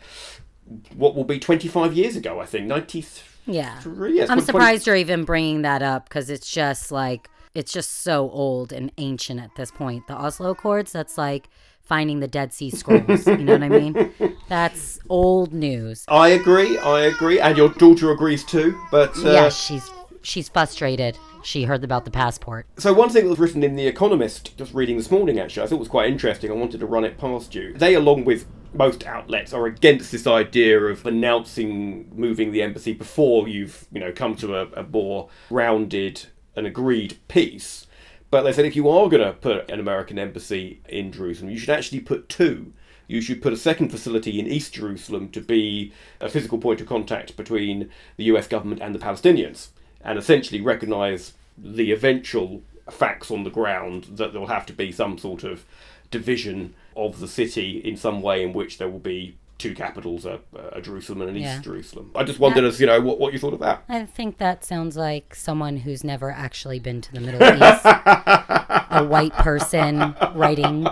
what 0.97 1.15
will 1.15 1.25
be 1.25 1.39
25 1.39 1.93
years 1.93 2.17
ago. 2.17 2.41
I 2.41 2.47
think 2.47 2.67
93. 2.67 3.23
Yeah. 3.47 3.81
Yes, 4.09 4.31
I'm 4.31 4.39
20 4.39 4.43
surprised 4.43 4.87
you're 4.87 4.97
even 4.97 5.25
bringing 5.25 5.63
that 5.63 5.83
up 5.83 6.09
because 6.09 6.31
it's 6.31 6.51
just 6.51 6.91
like, 6.91 7.29
it's 7.55 7.71
just 7.73 8.03
so 8.03 8.31
old 8.31 8.73
and 8.73 8.91
ancient 8.97 9.39
at 9.41 9.55
this 9.57 9.71
point. 9.71 10.07
The 10.07 10.15
Oslo 10.15 10.51
Accords, 10.53 10.93
that's 10.93 11.19
like 11.19 11.49
finding 11.85 12.21
the 12.21 12.29
Dead 12.29 12.53
Sea 12.53 12.71
Scrolls. 12.71 13.27
you 13.27 13.39
know 13.39 13.53
what 13.55 13.63
I 13.63 13.69
mean? 13.69 14.13
That's 14.49 14.99
old 15.09 15.53
news. 15.53 16.05
I 16.09 16.29
agree. 16.29 16.79
I 16.79 17.03
agree, 17.03 17.41
and 17.41 17.57
your 17.57 17.69
daughter 17.71 18.11
agrees 18.11 18.45
too. 18.45 18.79
But 18.91 19.17
uh, 19.19 19.31
yeah, 19.31 19.49
she's 19.49 19.91
she's 20.23 20.49
frustrated. 20.49 21.19
She 21.43 21.65
heard 21.65 21.85
about 21.85 22.07
the 22.07 22.11
passport. 22.11 22.67
so 22.79 22.95
one 22.95 23.11
thing 23.11 23.25
that 23.25 23.31
was 23.31 23.39
written 23.39 23.63
in 23.63 23.77
the 23.77 23.87
Economist, 23.87 24.57
just 24.57 24.73
reading 24.73 24.97
this 24.97 25.11
morning, 25.11 25.39
actually, 25.39 25.63
I 25.63 25.67
thought 25.67 25.79
was 25.79 25.89
quite 25.89 26.11
interesting. 26.11 26.51
I 26.51 26.55
wanted 26.55 26.81
to 26.81 26.87
run 26.87 27.05
it 27.05 27.19
past 27.19 27.55
you. 27.55 27.75
They, 27.75 27.95
along 27.95 28.25
with 28.25 28.47
most 28.73 29.05
outlets, 29.05 29.53
are 29.53 29.67
against 29.67 30.11
this 30.11 30.27
idea 30.27 30.81
of 30.81 31.05
announcing 31.05 32.11
moving 32.15 32.51
the 32.51 32.63
embassy 32.63 32.95
before 32.95 33.47
you've, 33.47 33.87
you 33.93 34.01
know, 34.01 34.11
come 34.11 34.35
to 34.37 34.57
a, 34.57 34.69
a 34.73 34.85
more 34.85 35.29
rounded 35.51 36.27
and 36.57 36.67
agreed 36.67 37.19
peace. 37.29 37.87
But 38.31 38.43
they 38.43 38.53
said 38.53 38.65
if 38.65 38.77
you 38.77 38.89
are 38.89 39.09
going 39.09 39.23
to 39.23 39.33
put 39.33 39.71
an 39.71 39.81
American 39.81 40.19
embassy 40.19 40.81
in 40.89 41.13
Jerusalem, 41.13 41.51
you 41.51 41.59
should 41.59 41.71
actually 41.71 42.01
put 42.01 42.29
two. 42.29 42.73
You 43.07 43.21
should 43.21 43.43
put 43.43 43.53
a 43.53 43.57
second 43.57 43.91
facility 43.91 44.41
in 44.41 44.47
East 44.47 44.75
Jerusalem 44.75 45.29
to 45.31 45.41
be 45.41 45.93
a 46.21 46.29
physical 46.29 46.59
point 46.59 46.81
of 46.81 46.87
contact 46.87 47.37
between 47.37 47.91
the 48.17 48.25
US 48.25 48.49
government 48.49 48.81
and 48.83 48.95
the 48.95 48.99
Palestinians, 48.99 49.69
and 50.03 50.19
essentially 50.19 50.61
recognise 50.61 51.35
the 51.57 51.93
eventual 51.93 52.63
facts 52.91 53.31
on 53.31 53.45
the 53.45 53.51
ground 53.51 54.05
that 54.11 54.33
there 54.33 54.41
will 54.41 54.49
have 54.49 54.67
to 54.67 54.73
be 54.73 54.91
some 54.91 55.19
sort 55.19 55.45
of 55.45 55.65
division 56.11 56.75
of 56.97 57.21
the 57.21 57.29
city 57.29 57.79
in 57.79 57.97
some 57.97 58.23
way 58.23 58.43
in 58.43 58.53
which 58.53 58.79
there 58.79 58.89
will 58.89 58.99
be 58.99 59.37
two 59.59 59.75
capitals, 59.75 60.27
a, 60.27 60.41
a 60.73 60.81
Jerusalem 60.81 61.23
and 61.23 61.31
an 61.31 61.37
Yeah. 61.37 61.55
East 61.55 61.65
Jerusalem. 61.65 62.11
I 62.15 62.25
just 62.25 62.39
wondered, 62.39 62.65
as 62.65 62.81
you 62.81 62.87
know, 62.87 63.01
what, 63.01 63.19
what 63.19 63.33
you 63.33 63.39
thought 63.39 63.55
of 63.55 63.61
that. 63.61 63.85
I 63.89 64.05
think 64.05 64.39
that 64.39 64.65
sounds 64.65 64.97
like 64.97 65.35
someone 65.35 65.79
who's 65.79 66.03
never 66.05 66.31
actually 66.31 66.81
been 66.81 67.01
to 67.01 67.13
the 67.13 67.21
Middle 67.21 67.43
East. 67.43 67.83
a 68.91 69.05
white 69.05 69.33
person 69.35 70.15
writing 70.35 70.87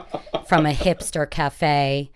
from 0.47 0.66
a 0.66 0.73
hipster 0.73 1.28
cafe, 1.28 2.11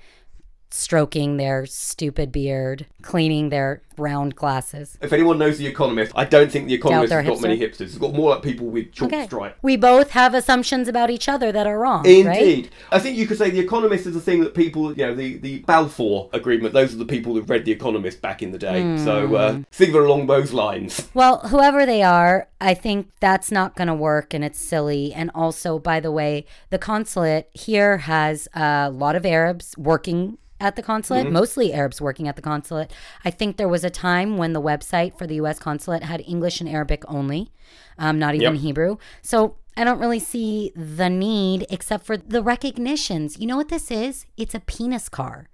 stroking 0.71 1.37
their 1.37 1.67
stupid 1.67 2.33
beard, 2.33 2.87
cleaning 3.03 3.49
their 3.51 3.83
round 3.97 4.37
glasses. 4.37 4.99
If 5.01 5.13
anyone 5.13 5.39
knows 5.39 5.57
The 5.59 5.67
Economist, 5.67 6.13
I 6.15 6.25
don't 6.27 6.51
think 6.53 6.67
The 6.69 6.75
Economist 6.75 7.13
has 7.13 7.27
got 7.27 7.41
many 7.41 7.59
hipsters. 7.59 7.81
It's 7.83 7.99
got 7.99 8.15
more 8.15 8.31
like 8.31 8.43
people 8.43 8.67
with 8.67 8.93
chalk 8.93 9.07
Okay. 9.13 9.25
stripe. 9.25 9.57
We 9.63 9.77
both 9.77 10.11
have 10.11 10.35
assumptions 10.35 10.87
about 10.87 11.09
each 11.09 11.29
other 11.29 11.51
that 11.53 11.67
are 11.67 11.79
wrong. 11.79 12.05
Indeed. 12.05 12.27
Right? 12.27 12.71
I 12.93 12.99
think 12.99 13.17
you 13.17 13.27
could 13.27 13.39
say 13.39 13.49
The 13.51 13.61
Economist 13.61 14.07
is 14.07 14.15
the 14.15 14.21
thing 14.21 14.41
that 14.41 14.55
people, 14.55 14.93
you 14.93 15.07
know, 15.07 15.15
the, 15.15 15.39
the 15.39 15.61
Balfour 15.61 16.29
Agreement, 16.35 16.75
those 16.75 16.93
are 16.95 16.99
the 16.99 17.07
people 17.07 17.35
who 17.35 17.41
read 17.43 17.65
The 17.65 17.73
Economist 17.73 18.21
back 18.21 18.43
in 18.43 18.51
the 18.51 18.59
day. 18.59 18.97
So 18.99 19.27
Hmm. 19.29 19.35
uh, 19.35 19.59
think 19.73 19.91
of 19.91 19.97
it 19.97 20.03
along 20.03 20.27
those 20.27 20.53
lines. 20.53 21.09
Well, 21.15 21.39
whoever 21.49 21.87
they 21.87 22.03
are, 22.03 22.49
I 22.61 22.75
think 22.75 23.09
that's 23.21 23.51
not 23.51 23.77
going 23.77 23.89
to 23.89 23.95
work 23.95 24.35
and 24.35 24.45
it's 24.45 24.59
silly. 24.61 25.15
And 25.15 25.31
also, 25.35 25.79
by 25.79 26.01
the 26.01 26.13
way, 26.13 26.45
the 26.69 26.79
consulate 26.79 27.49
here 27.55 27.99
has 27.99 28.47
a 28.55 28.91
lot 28.91 29.17
of 29.17 29.25
Arabs 29.25 29.75
working 29.79 30.37
at 30.61 30.77
the 30.77 30.83
consulate, 30.83 31.31
mostly 31.31 31.73
Arabs 31.73 32.01
working 32.01 32.29
at 32.29 32.37
the 32.37 32.43
consulate. 32.43 32.93
I 33.25 33.31
think 33.31 33.57
there 33.57 33.69
was 33.69 33.85
a 33.85 33.91
time 33.91 34.39
when 34.39 34.53
the 34.53 34.63
website 34.63 35.17
for 35.19 35.27
the 35.27 35.35
US 35.37 35.59
consulate 35.59 36.03
had 36.03 36.23
English 36.27 36.61
and 36.61 36.69
Arabic 36.69 37.05
only, 37.09 37.51
um, 37.99 38.19
not 38.19 38.35
even 38.35 38.55
Yep. 38.55 38.63
Hebrew. 38.63 38.97
So 39.23 39.57
I 39.77 39.85
don't 39.85 39.99
really 39.99 40.19
see 40.21 40.73
the 40.75 41.11
need 41.11 41.67
except 41.69 42.07
for 42.07 42.17
the 42.17 42.43
recognitions. 42.43 43.39
You 43.39 43.47
know 43.47 43.57
what 43.59 43.69
this 43.69 43.91
is? 43.91 44.25
It's 44.39 44.55
a 44.55 44.61
penis 44.61 45.09
car. 45.11 45.49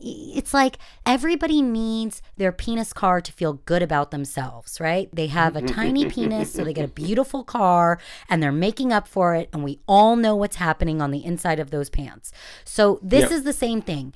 It's 0.00 0.52
like 0.52 0.78
everybody 1.06 1.62
needs 1.62 2.20
their 2.36 2.52
penis 2.52 2.92
car 2.92 3.20
to 3.20 3.32
feel 3.32 3.54
good 3.64 3.82
about 3.82 4.10
themselves, 4.10 4.78
right? 4.80 5.08
They 5.14 5.28
have 5.28 5.56
a 5.56 5.62
tiny 5.62 6.04
penis, 6.06 6.52
so 6.52 6.62
they 6.62 6.74
get 6.74 6.84
a 6.84 6.88
beautiful 6.88 7.42
car 7.42 7.98
and 8.28 8.42
they're 8.42 8.52
making 8.52 8.92
up 8.92 9.08
for 9.08 9.34
it. 9.34 9.48
And 9.52 9.64
we 9.64 9.80
all 9.88 10.14
know 10.16 10.36
what's 10.36 10.56
happening 10.56 11.00
on 11.00 11.10
the 11.10 11.24
inside 11.24 11.58
of 11.58 11.70
those 11.70 11.88
pants. 11.90 12.32
So 12.64 12.98
this 13.02 13.22
Yep. 13.22 13.30
is 13.32 13.42
the 13.44 13.52
same 13.52 13.80
thing. 13.80 14.12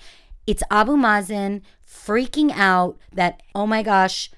It's 0.48 0.62
Abu 0.70 0.92
Mazen 0.92 1.60
freaking 1.86 2.50
out 2.54 2.96
that, 3.12 3.42
oh 3.54 3.66
my 3.66 3.82
gosh, 3.82 4.30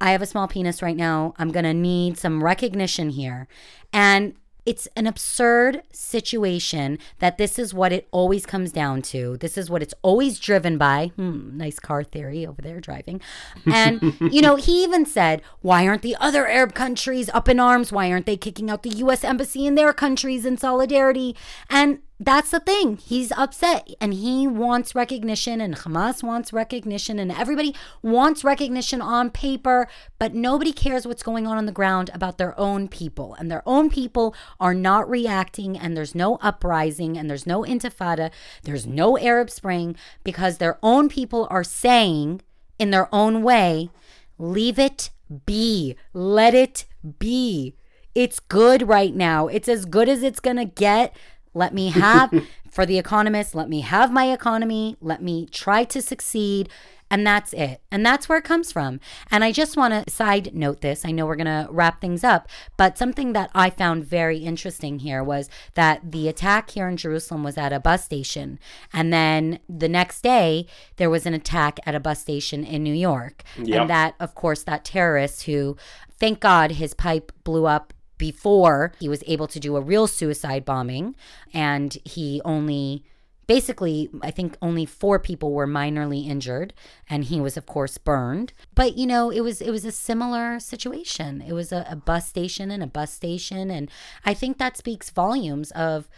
I 0.00 0.12
have 0.12 0.22
a 0.22 0.26
small 0.26 0.46
penis 0.46 0.80
right 0.80 0.96
now. 0.96 1.34
I'm 1.38 1.50
going 1.50 1.64
to 1.64 1.74
need 1.74 2.18
some 2.18 2.44
recognition 2.44 3.10
here. 3.10 3.48
And 3.92 4.34
it's 4.64 4.86
an 4.94 5.08
absurd 5.08 5.82
situation 5.92 7.00
that 7.18 7.36
this 7.36 7.58
is 7.58 7.74
what 7.74 7.92
it 7.92 8.06
always 8.12 8.46
comes 8.46 8.70
down 8.70 9.02
to. 9.02 9.38
This 9.38 9.58
is 9.58 9.68
what 9.68 9.82
it's 9.82 9.94
always 10.02 10.38
driven 10.38 10.78
by. 10.78 11.10
Hmm, 11.16 11.56
nice 11.56 11.80
car 11.80 12.04
theory 12.04 12.46
over 12.46 12.62
there 12.62 12.78
driving. 12.78 13.20
And, 13.64 14.16
you 14.20 14.42
know, 14.42 14.54
he 14.54 14.84
even 14.84 15.04
said, 15.04 15.42
why 15.62 15.88
aren't 15.88 16.02
the 16.02 16.16
other 16.20 16.46
Arab 16.46 16.74
countries 16.74 17.28
up 17.30 17.48
in 17.48 17.58
arms? 17.58 17.90
Why 17.90 18.12
aren't 18.12 18.26
they 18.26 18.36
kicking 18.36 18.70
out 18.70 18.84
the 18.84 18.90
U.S. 18.90 19.24
embassy 19.24 19.66
in 19.66 19.74
their 19.74 19.92
countries 19.92 20.46
in 20.46 20.56
solidarity? 20.56 21.34
And 21.68 21.98
that's 22.18 22.50
the 22.50 22.60
thing. 22.60 22.96
He's 22.96 23.30
upset 23.32 23.88
and 24.00 24.14
he 24.14 24.46
wants 24.46 24.94
recognition, 24.94 25.60
and 25.60 25.76
Hamas 25.76 26.22
wants 26.22 26.52
recognition, 26.52 27.18
and 27.18 27.30
everybody 27.30 27.74
wants 28.02 28.42
recognition 28.42 29.02
on 29.02 29.30
paper, 29.30 29.86
but 30.18 30.34
nobody 30.34 30.72
cares 30.72 31.06
what's 31.06 31.22
going 31.22 31.46
on 31.46 31.58
on 31.58 31.66
the 31.66 31.72
ground 31.72 32.10
about 32.14 32.38
their 32.38 32.58
own 32.58 32.88
people. 32.88 33.34
And 33.34 33.50
their 33.50 33.62
own 33.66 33.90
people 33.90 34.34
are 34.58 34.74
not 34.74 35.08
reacting, 35.10 35.78
and 35.78 35.96
there's 35.96 36.14
no 36.14 36.36
uprising, 36.36 37.18
and 37.18 37.28
there's 37.28 37.46
no 37.46 37.62
intifada, 37.62 38.30
there's 38.62 38.86
no 38.86 39.18
Arab 39.18 39.50
Spring 39.50 39.94
because 40.24 40.58
their 40.58 40.78
own 40.82 41.08
people 41.08 41.46
are 41.50 41.64
saying 41.64 42.40
in 42.78 42.90
their 42.90 43.14
own 43.14 43.42
way, 43.42 43.90
leave 44.38 44.78
it 44.78 45.10
be, 45.44 45.96
let 46.12 46.54
it 46.54 46.84
be. 47.18 47.74
It's 48.14 48.40
good 48.40 48.88
right 48.88 49.14
now. 49.14 49.46
It's 49.48 49.68
as 49.68 49.84
good 49.84 50.08
as 50.08 50.22
it's 50.22 50.40
going 50.40 50.56
to 50.56 50.64
get. 50.64 51.14
Let 51.56 51.72
me 51.72 51.88
have, 51.88 52.30
for 52.70 52.84
the 52.84 52.98
economist, 52.98 53.54
let 53.54 53.70
me 53.70 53.80
have 53.80 54.12
my 54.12 54.30
economy. 54.30 54.96
Let 55.00 55.22
me 55.22 55.46
try 55.46 55.84
to 55.84 56.02
succeed. 56.02 56.68
And 57.10 57.26
that's 57.26 57.52
it. 57.52 57.80
And 57.90 58.04
that's 58.04 58.28
where 58.28 58.38
it 58.38 58.44
comes 58.44 58.72
from. 58.72 59.00
And 59.30 59.44
I 59.44 59.52
just 59.52 59.76
want 59.76 59.94
to 59.94 60.12
side 60.12 60.54
note 60.54 60.80
this. 60.80 61.04
I 61.04 61.12
know 61.12 61.24
we're 61.24 61.36
going 61.36 61.46
to 61.46 61.68
wrap 61.70 62.00
things 62.00 62.24
up, 62.24 62.48
but 62.76 62.98
something 62.98 63.32
that 63.32 63.50
I 63.54 63.70
found 63.70 64.04
very 64.04 64.38
interesting 64.38 64.98
here 64.98 65.22
was 65.22 65.48
that 65.74 66.10
the 66.10 66.28
attack 66.28 66.70
here 66.70 66.88
in 66.88 66.96
Jerusalem 66.96 67.44
was 67.44 67.56
at 67.56 67.72
a 67.72 67.80
bus 67.80 68.04
station. 68.04 68.58
And 68.92 69.12
then 69.12 69.60
the 69.68 69.88
next 69.88 70.22
day, 70.22 70.66
there 70.96 71.08
was 71.08 71.26
an 71.26 71.34
attack 71.34 71.78
at 71.86 71.94
a 71.94 72.00
bus 72.00 72.20
station 72.20 72.64
in 72.64 72.82
New 72.82 72.94
York. 72.94 73.44
Yep. 73.56 73.80
And 73.80 73.90
that, 73.90 74.14
of 74.18 74.34
course, 74.34 74.64
that 74.64 74.84
terrorist 74.84 75.44
who, 75.44 75.76
thank 76.18 76.40
God, 76.40 76.72
his 76.72 76.92
pipe 76.92 77.30
blew 77.44 77.66
up 77.66 77.94
before 78.18 78.92
he 78.98 79.08
was 79.08 79.22
able 79.26 79.46
to 79.48 79.60
do 79.60 79.76
a 79.76 79.80
real 79.80 80.06
suicide 80.06 80.64
bombing. 80.64 81.14
And 81.52 81.96
he 82.04 82.40
only 82.44 83.04
basically 83.46 84.10
i 84.22 84.30
think 84.32 84.58
only 84.60 84.84
four 84.84 85.20
people 85.20 85.52
were 85.52 85.66
minorly 85.66 86.26
injured. 86.26 86.74
And 87.08 87.24
he 87.24 87.40
was 87.40 87.56
of 87.56 87.66
course 87.66 87.98
burned. 87.98 88.52
But 88.74 88.96
you 88.96 89.06
know 89.06 89.30
it 89.30 89.40
was 89.40 89.60
it 89.60 89.70
was 89.70 89.84
a 89.84 89.92
similar 89.92 90.58
situation. 90.58 91.42
It 91.46 91.52
was 91.52 91.72
a, 91.72 91.86
a 91.88 91.96
bus 91.96 92.26
station 92.26 92.70
and 92.70 92.82
a 92.82 92.88
bus 92.88 93.12
station. 93.12 93.70
And 93.70 93.90
i 94.24 94.34
think 94.34 94.58
that 94.58 94.76
speaks 94.76 95.10
volumes 95.10 95.70
of 95.72 96.08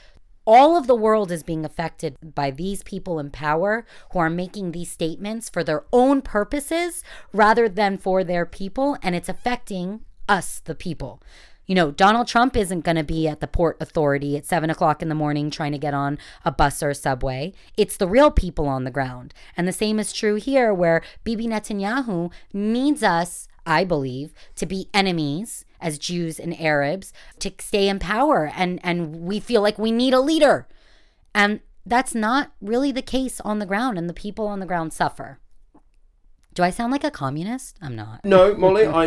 all 0.51 0.79
of 0.79 0.87
the 0.87 0.95
world 0.95 1.31
is 1.31 1.43
being 1.43 1.67
affected 1.67 2.17
by 2.35 2.51
these 2.51 2.83
people 2.83 3.19
in 3.19 3.29
power 3.31 3.85
who 4.13 4.19
are 4.19 4.31
making 4.31 4.73
these 4.73 4.91
statements 4.91 5.51
for 5.51 5.63
their 5.63 5.85
own 5.93 6.23
purposes 6.23 7.05
rather 7.35 7.69
than 7.69 7.99
for 7.99 8.25
their 8.25 8.47
people. 8.47 8.97
And 9.03 9.15
it's 9.15 9.29
affecting 9.29 10.01
us 10.27 10.61
the 10.61 10.75
people 10.75 11.23
you 11.69 11.75
know, 11.75 11.91
Donald 11.91 12.27
Trump 12.27 12.57
isn't 12.57 12.81
going 12.81 12.97
to 12.97 13.05
be 13.05 13.29
at 13.29 13.41
the 13.41 13.47
Port 13.47 13.77
Authority 13.79 14.37
at 14.39 14.47
seven 14.47 14.71
o'clock 14.71 15.03
in 15.03 15.11
the 15.11 15.15
morning 15.15 15.51
trying 15.51 15.73
to 15.73 15.79
get 15.79 15.93
on 15.93 16.19
a 16.45 16.51
bus 16.51 16.83
or 16.83 16.91
a 16.91 16.95
subway. 16.95 17.53
It's 17.77 17.99
the 17.99 18.09
real 18.09 18.31
people 18.31 18.67
on 18.67 18.85
the 18.85 18.91
ground. 18.91 19.35
And 19.55 19.69
the 19.69 19.73
same 19.73 20.01
is 20.01 20.13
true 20.13 20.37
here, 20.37 20.73
where 20.73 21.03
Bibi 21.25 21.47
Netanyahu 21.47 22.33
needs 22.55 23.03
us, 23.03 23.49
I 23.67 23.85
believe, 23.85 24.33
to 24.57 24.65
be 24.65 24.89
enemies 24.95 25.67
as 25.79 25.99
Jews 25.99 26.41
and 26.41 26.59
Arabs 26.59 27.13
to 27.41 27.53
stay 27.61 27.87
in 27.87 27.99
power. 27.99 28.51
And, 28.57 28.81
and 28.83 29.17
we 29.21 29.39
feel 29.39 29.61
like 29.61 29.79
we 29.79 29.93
need 29.93 30.15
a 30.15 30.21
leader. 30.21 30.67
And 31.35 31.61
that's 31.85 32.15
not 32.15 32.53
really 32.63 32.93
the 32.93 33.03
case 33.03 33.41
on 33.41 33.59
the 33.59 33.67
ground, 33.67 33.99
and 33.99 34.09
the 34.09 34.15
people 34.15 34.47
on 34.47 34.61
the 34.61 34.67
ground 34.67 34.95
suffer. 34.95 35.39
Do 36.55 36.63
I 36.63 36.71
sound 36.71 36.93
like 36.93 37.05
a 37.05 37.11
communist? 37.11 37.77
I'm 37.81 37.95
not. 37.95 38.25
No, 38.25 38.55
Molly, 38.55 38.87
I, 38.87 39.05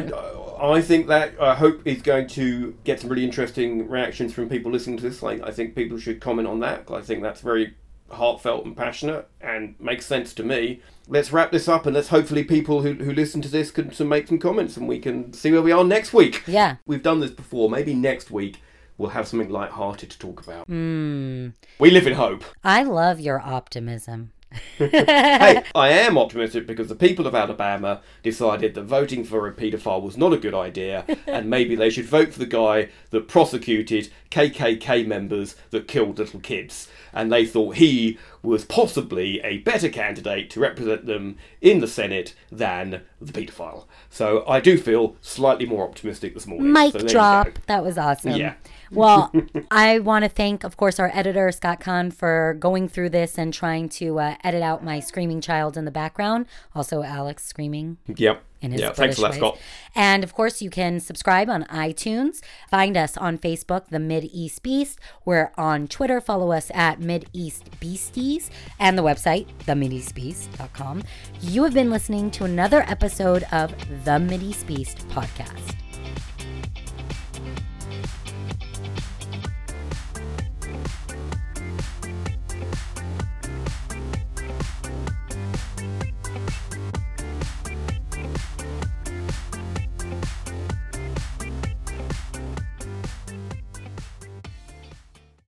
I 0.61 0.81
think 0.81 1.07
that 1.07 1.33
I 1.41 1.55
hope 1.55 1.81
is 1.85 2.01
going 2.01 2.27
to 2.27 2.77
get 2.83 2.99
some 2.99 3.09
really 3.09 3.23
interesting 3.23 3.89
reactions 3.89 4.33
from 4.33 4.47
people 4.47 4.71
listening 4.71 4.97
to 4.97 5.03
this. 5.03 5.23
Like, 5.23 5.41
I 5.41 5.51
think 5.51 5.75
people 5.75 5.97
should 5.97 6.21
comment 6.21 6.47
on 6.47 6.59
that. 6.59 6.91
I 6.91 7.01
think 7.01 7.23
that's 7.23 7.41
very 7.41 7.75
heartfelt 8.11 8.65
and 8.65 8.75
passionate 8.75 9.27
and 9.39 9.75
makes 9.79 10.05
sense 10.05 10.33
to 10.35 10.43
me. 10.43 10.81
Let's 11.07 11.31
wrap 11.31 11.51
this 11.51 11.67
up 11.67 11.85
and 11.85 11.95
let's 11.95 12.09
hopefully 12.09 12.43
people 12.43 12.81
who, 12.81 12.93
who 12.93 13.13
listen 13.13 13.41
to 13.41 13.47
this 13.47 13.71
can 13.71 13.89
to 13.91 14.05
make 14.05 14.27
some 14.27 14.37
comments 14.37 14.77
and 14.77 14.87
we 14.87 14.99
can 14.99 15.33
see 15.33 15.51
where 15.51 15.61
we 15.61 15.71
are 15.71 15.83
next 15.83 16.13
week. 16.13 16.43
Yeah. 16.45 16.75
We've 16.85 17.01
done 17.01 17.21
this 17.21 17.31
before. 17.31 17.69
Maybe 17.69 17.93
next 17.93 18.29
week 18.29 18.61
we'll 18.97 19.09
have 19.11 19.27
something 19.27 19.49
light-hearted 19.49 20.11
to 20.11 20.19
talk 20.19 20.45
about. 20.45 20.67
Hmm. 20.67 21.49
We 21.79 21.89
live 21.89 22.05
in 22.05 22.13
hope. 22.13 22.43
I 22.63 22.83
love 22.83 23.19
your 23.19 23.39
optimism. 23.39 24.31
Hey, 24.77 25.63
I 25.75 25.89
am 25.89 26.17
optimistic 26.17 26.67
because 26.67 26.87
the 26.87 26.95
people 26.95 27.27
of 27.27 27.35
Alabama 27.35 28.01
decided 28.23 28.73
that 28.73 28.83
voting 28.83 29.23
for 29.23 29.47
a 29.47 29.53
paedophile 29.53 30.01
was 30.01 30.17
not 30.17 30.33
a 30.33 30.37
good 30.37 30.53
idea, 30.53 31.05
and 31.27 31.49
maybe 31.49 31.75
they 31.75 31.89
should 31.89 32.05
vote 32.05 32.33
for 32.33 32.39
the 32.39 32.45
guy 32.45 32.89
that 33.11 33.27
prosecuted 33.27 34.11
KKK 34.29 35.05
members 35.07 35.55
that 35.71 35.87
killed 35.87 36.19
little 36.19 36.39
kids. 36.39 36.87
And 37.13 37.31
they 37.31 37.45
thought 37.45 37.75
he 37.75 38.17
was 38.41 38.65
possibly 38.65 39.39
a 39.41 39.59
better 39.59 39.89
candidate 39.89 40.49
to 40.51 40.59
represent 40.59 41.05
them 41.05 41.37
in 41.61 41.79
the 41.79 41.87
Senate 41.87 42.33
than 42.51 43.01
the 43.19 43.31
paedophile. 43.31 43.85
So 44.09 44.43
I 44.47 44.59
do 44.59 44.77
feel 44.77 45.15
slightly 45.21 45.65
more 45.65 45.87
optimistic 45.87 46.33
this 46.33 46.47
morning. 46.47 46.71
Mic 46.71 46.93
So 46.93 46.99
drop. 46.99 47.49
That 47.67 47.83
was 47.83 47.97
awesome. 47.97 48.33
Yeah. 48.33 48.55
well, 48.91 49.31
I 49.71 49.99
want 49.99 50.23
to 50.23 50.29
thank, 50.29 50.63
of 50.63 50.77
course, 50.77 50.99
our 50.99 51.11
editor, 51.13 51.51
Scott 51.51 51.79
Kahn, 51.79 52.11
for 52.11 52.55
going 52.59 52.87
through 52.87 53.09
this 53.09 53.37
and 53.37 53.53
trying 53.53 53.89
to 53.89 54.19
uh, 54.19 54.35
edit 54.43 54.61
out 54.61 54.83
my 54.83 54.99
screaming 54.99 55.41
child 55.41 55.77
in 55.77 55.85
the 55.85 55.91
background. 55.91 56.45
Also, 56.75 57.03
Alex 57.03 57.45
screaming 57.45 57.97
Yep. 58.07 58.43
In 58.61 58.71
his 58.71 58.81
yeah, 58.81 58.91
thanks 58.91 59.15
for 59.15 59.23
that, 59.23 59.31
ways. 59.31 59.39
Scott. 59.39 59.57
And 59.95 60.23
of 60.23 60.33
course, 60.33 60.61
you 60.61 60.69
can 60.69 60.99
subscribe 60.99 61.49
on 61.49 61.63
iTunes. 61.65 62.41
Find 62.69 62.95
us 62.95 63.17
on 63.17 63.37
Facebook, 63.37 63.87
The 63.89 63.97
Mideast 63.97 64.61
Beast. 64.61 64.99
We're 65.25 65.51
on 65.57 65.87
Twitter. 65.87 66.21
Follow 66.21 66.51
us 66.51 66.71
at 66.73 66.99
Mid 66.99 67.27
East 67.33 67.69
Beasties 67.79 68.49
and 68.79 68.97
the 68.97 69.03
website, 69.03 69.47
themideastbeast.com. 69.65 71.03
You 71.41 71.63
have 71.63 71.73
been 71.73 71.89
listening 71.89 72.29
to 72.31 72.45
another 72.45 72.83
episode 72.87 73.43
of 73.51 73.71
the 74.05 74.11
Mideast 74.11 74.67
Beast 74.67 75.07
podcast. 75.09 75.75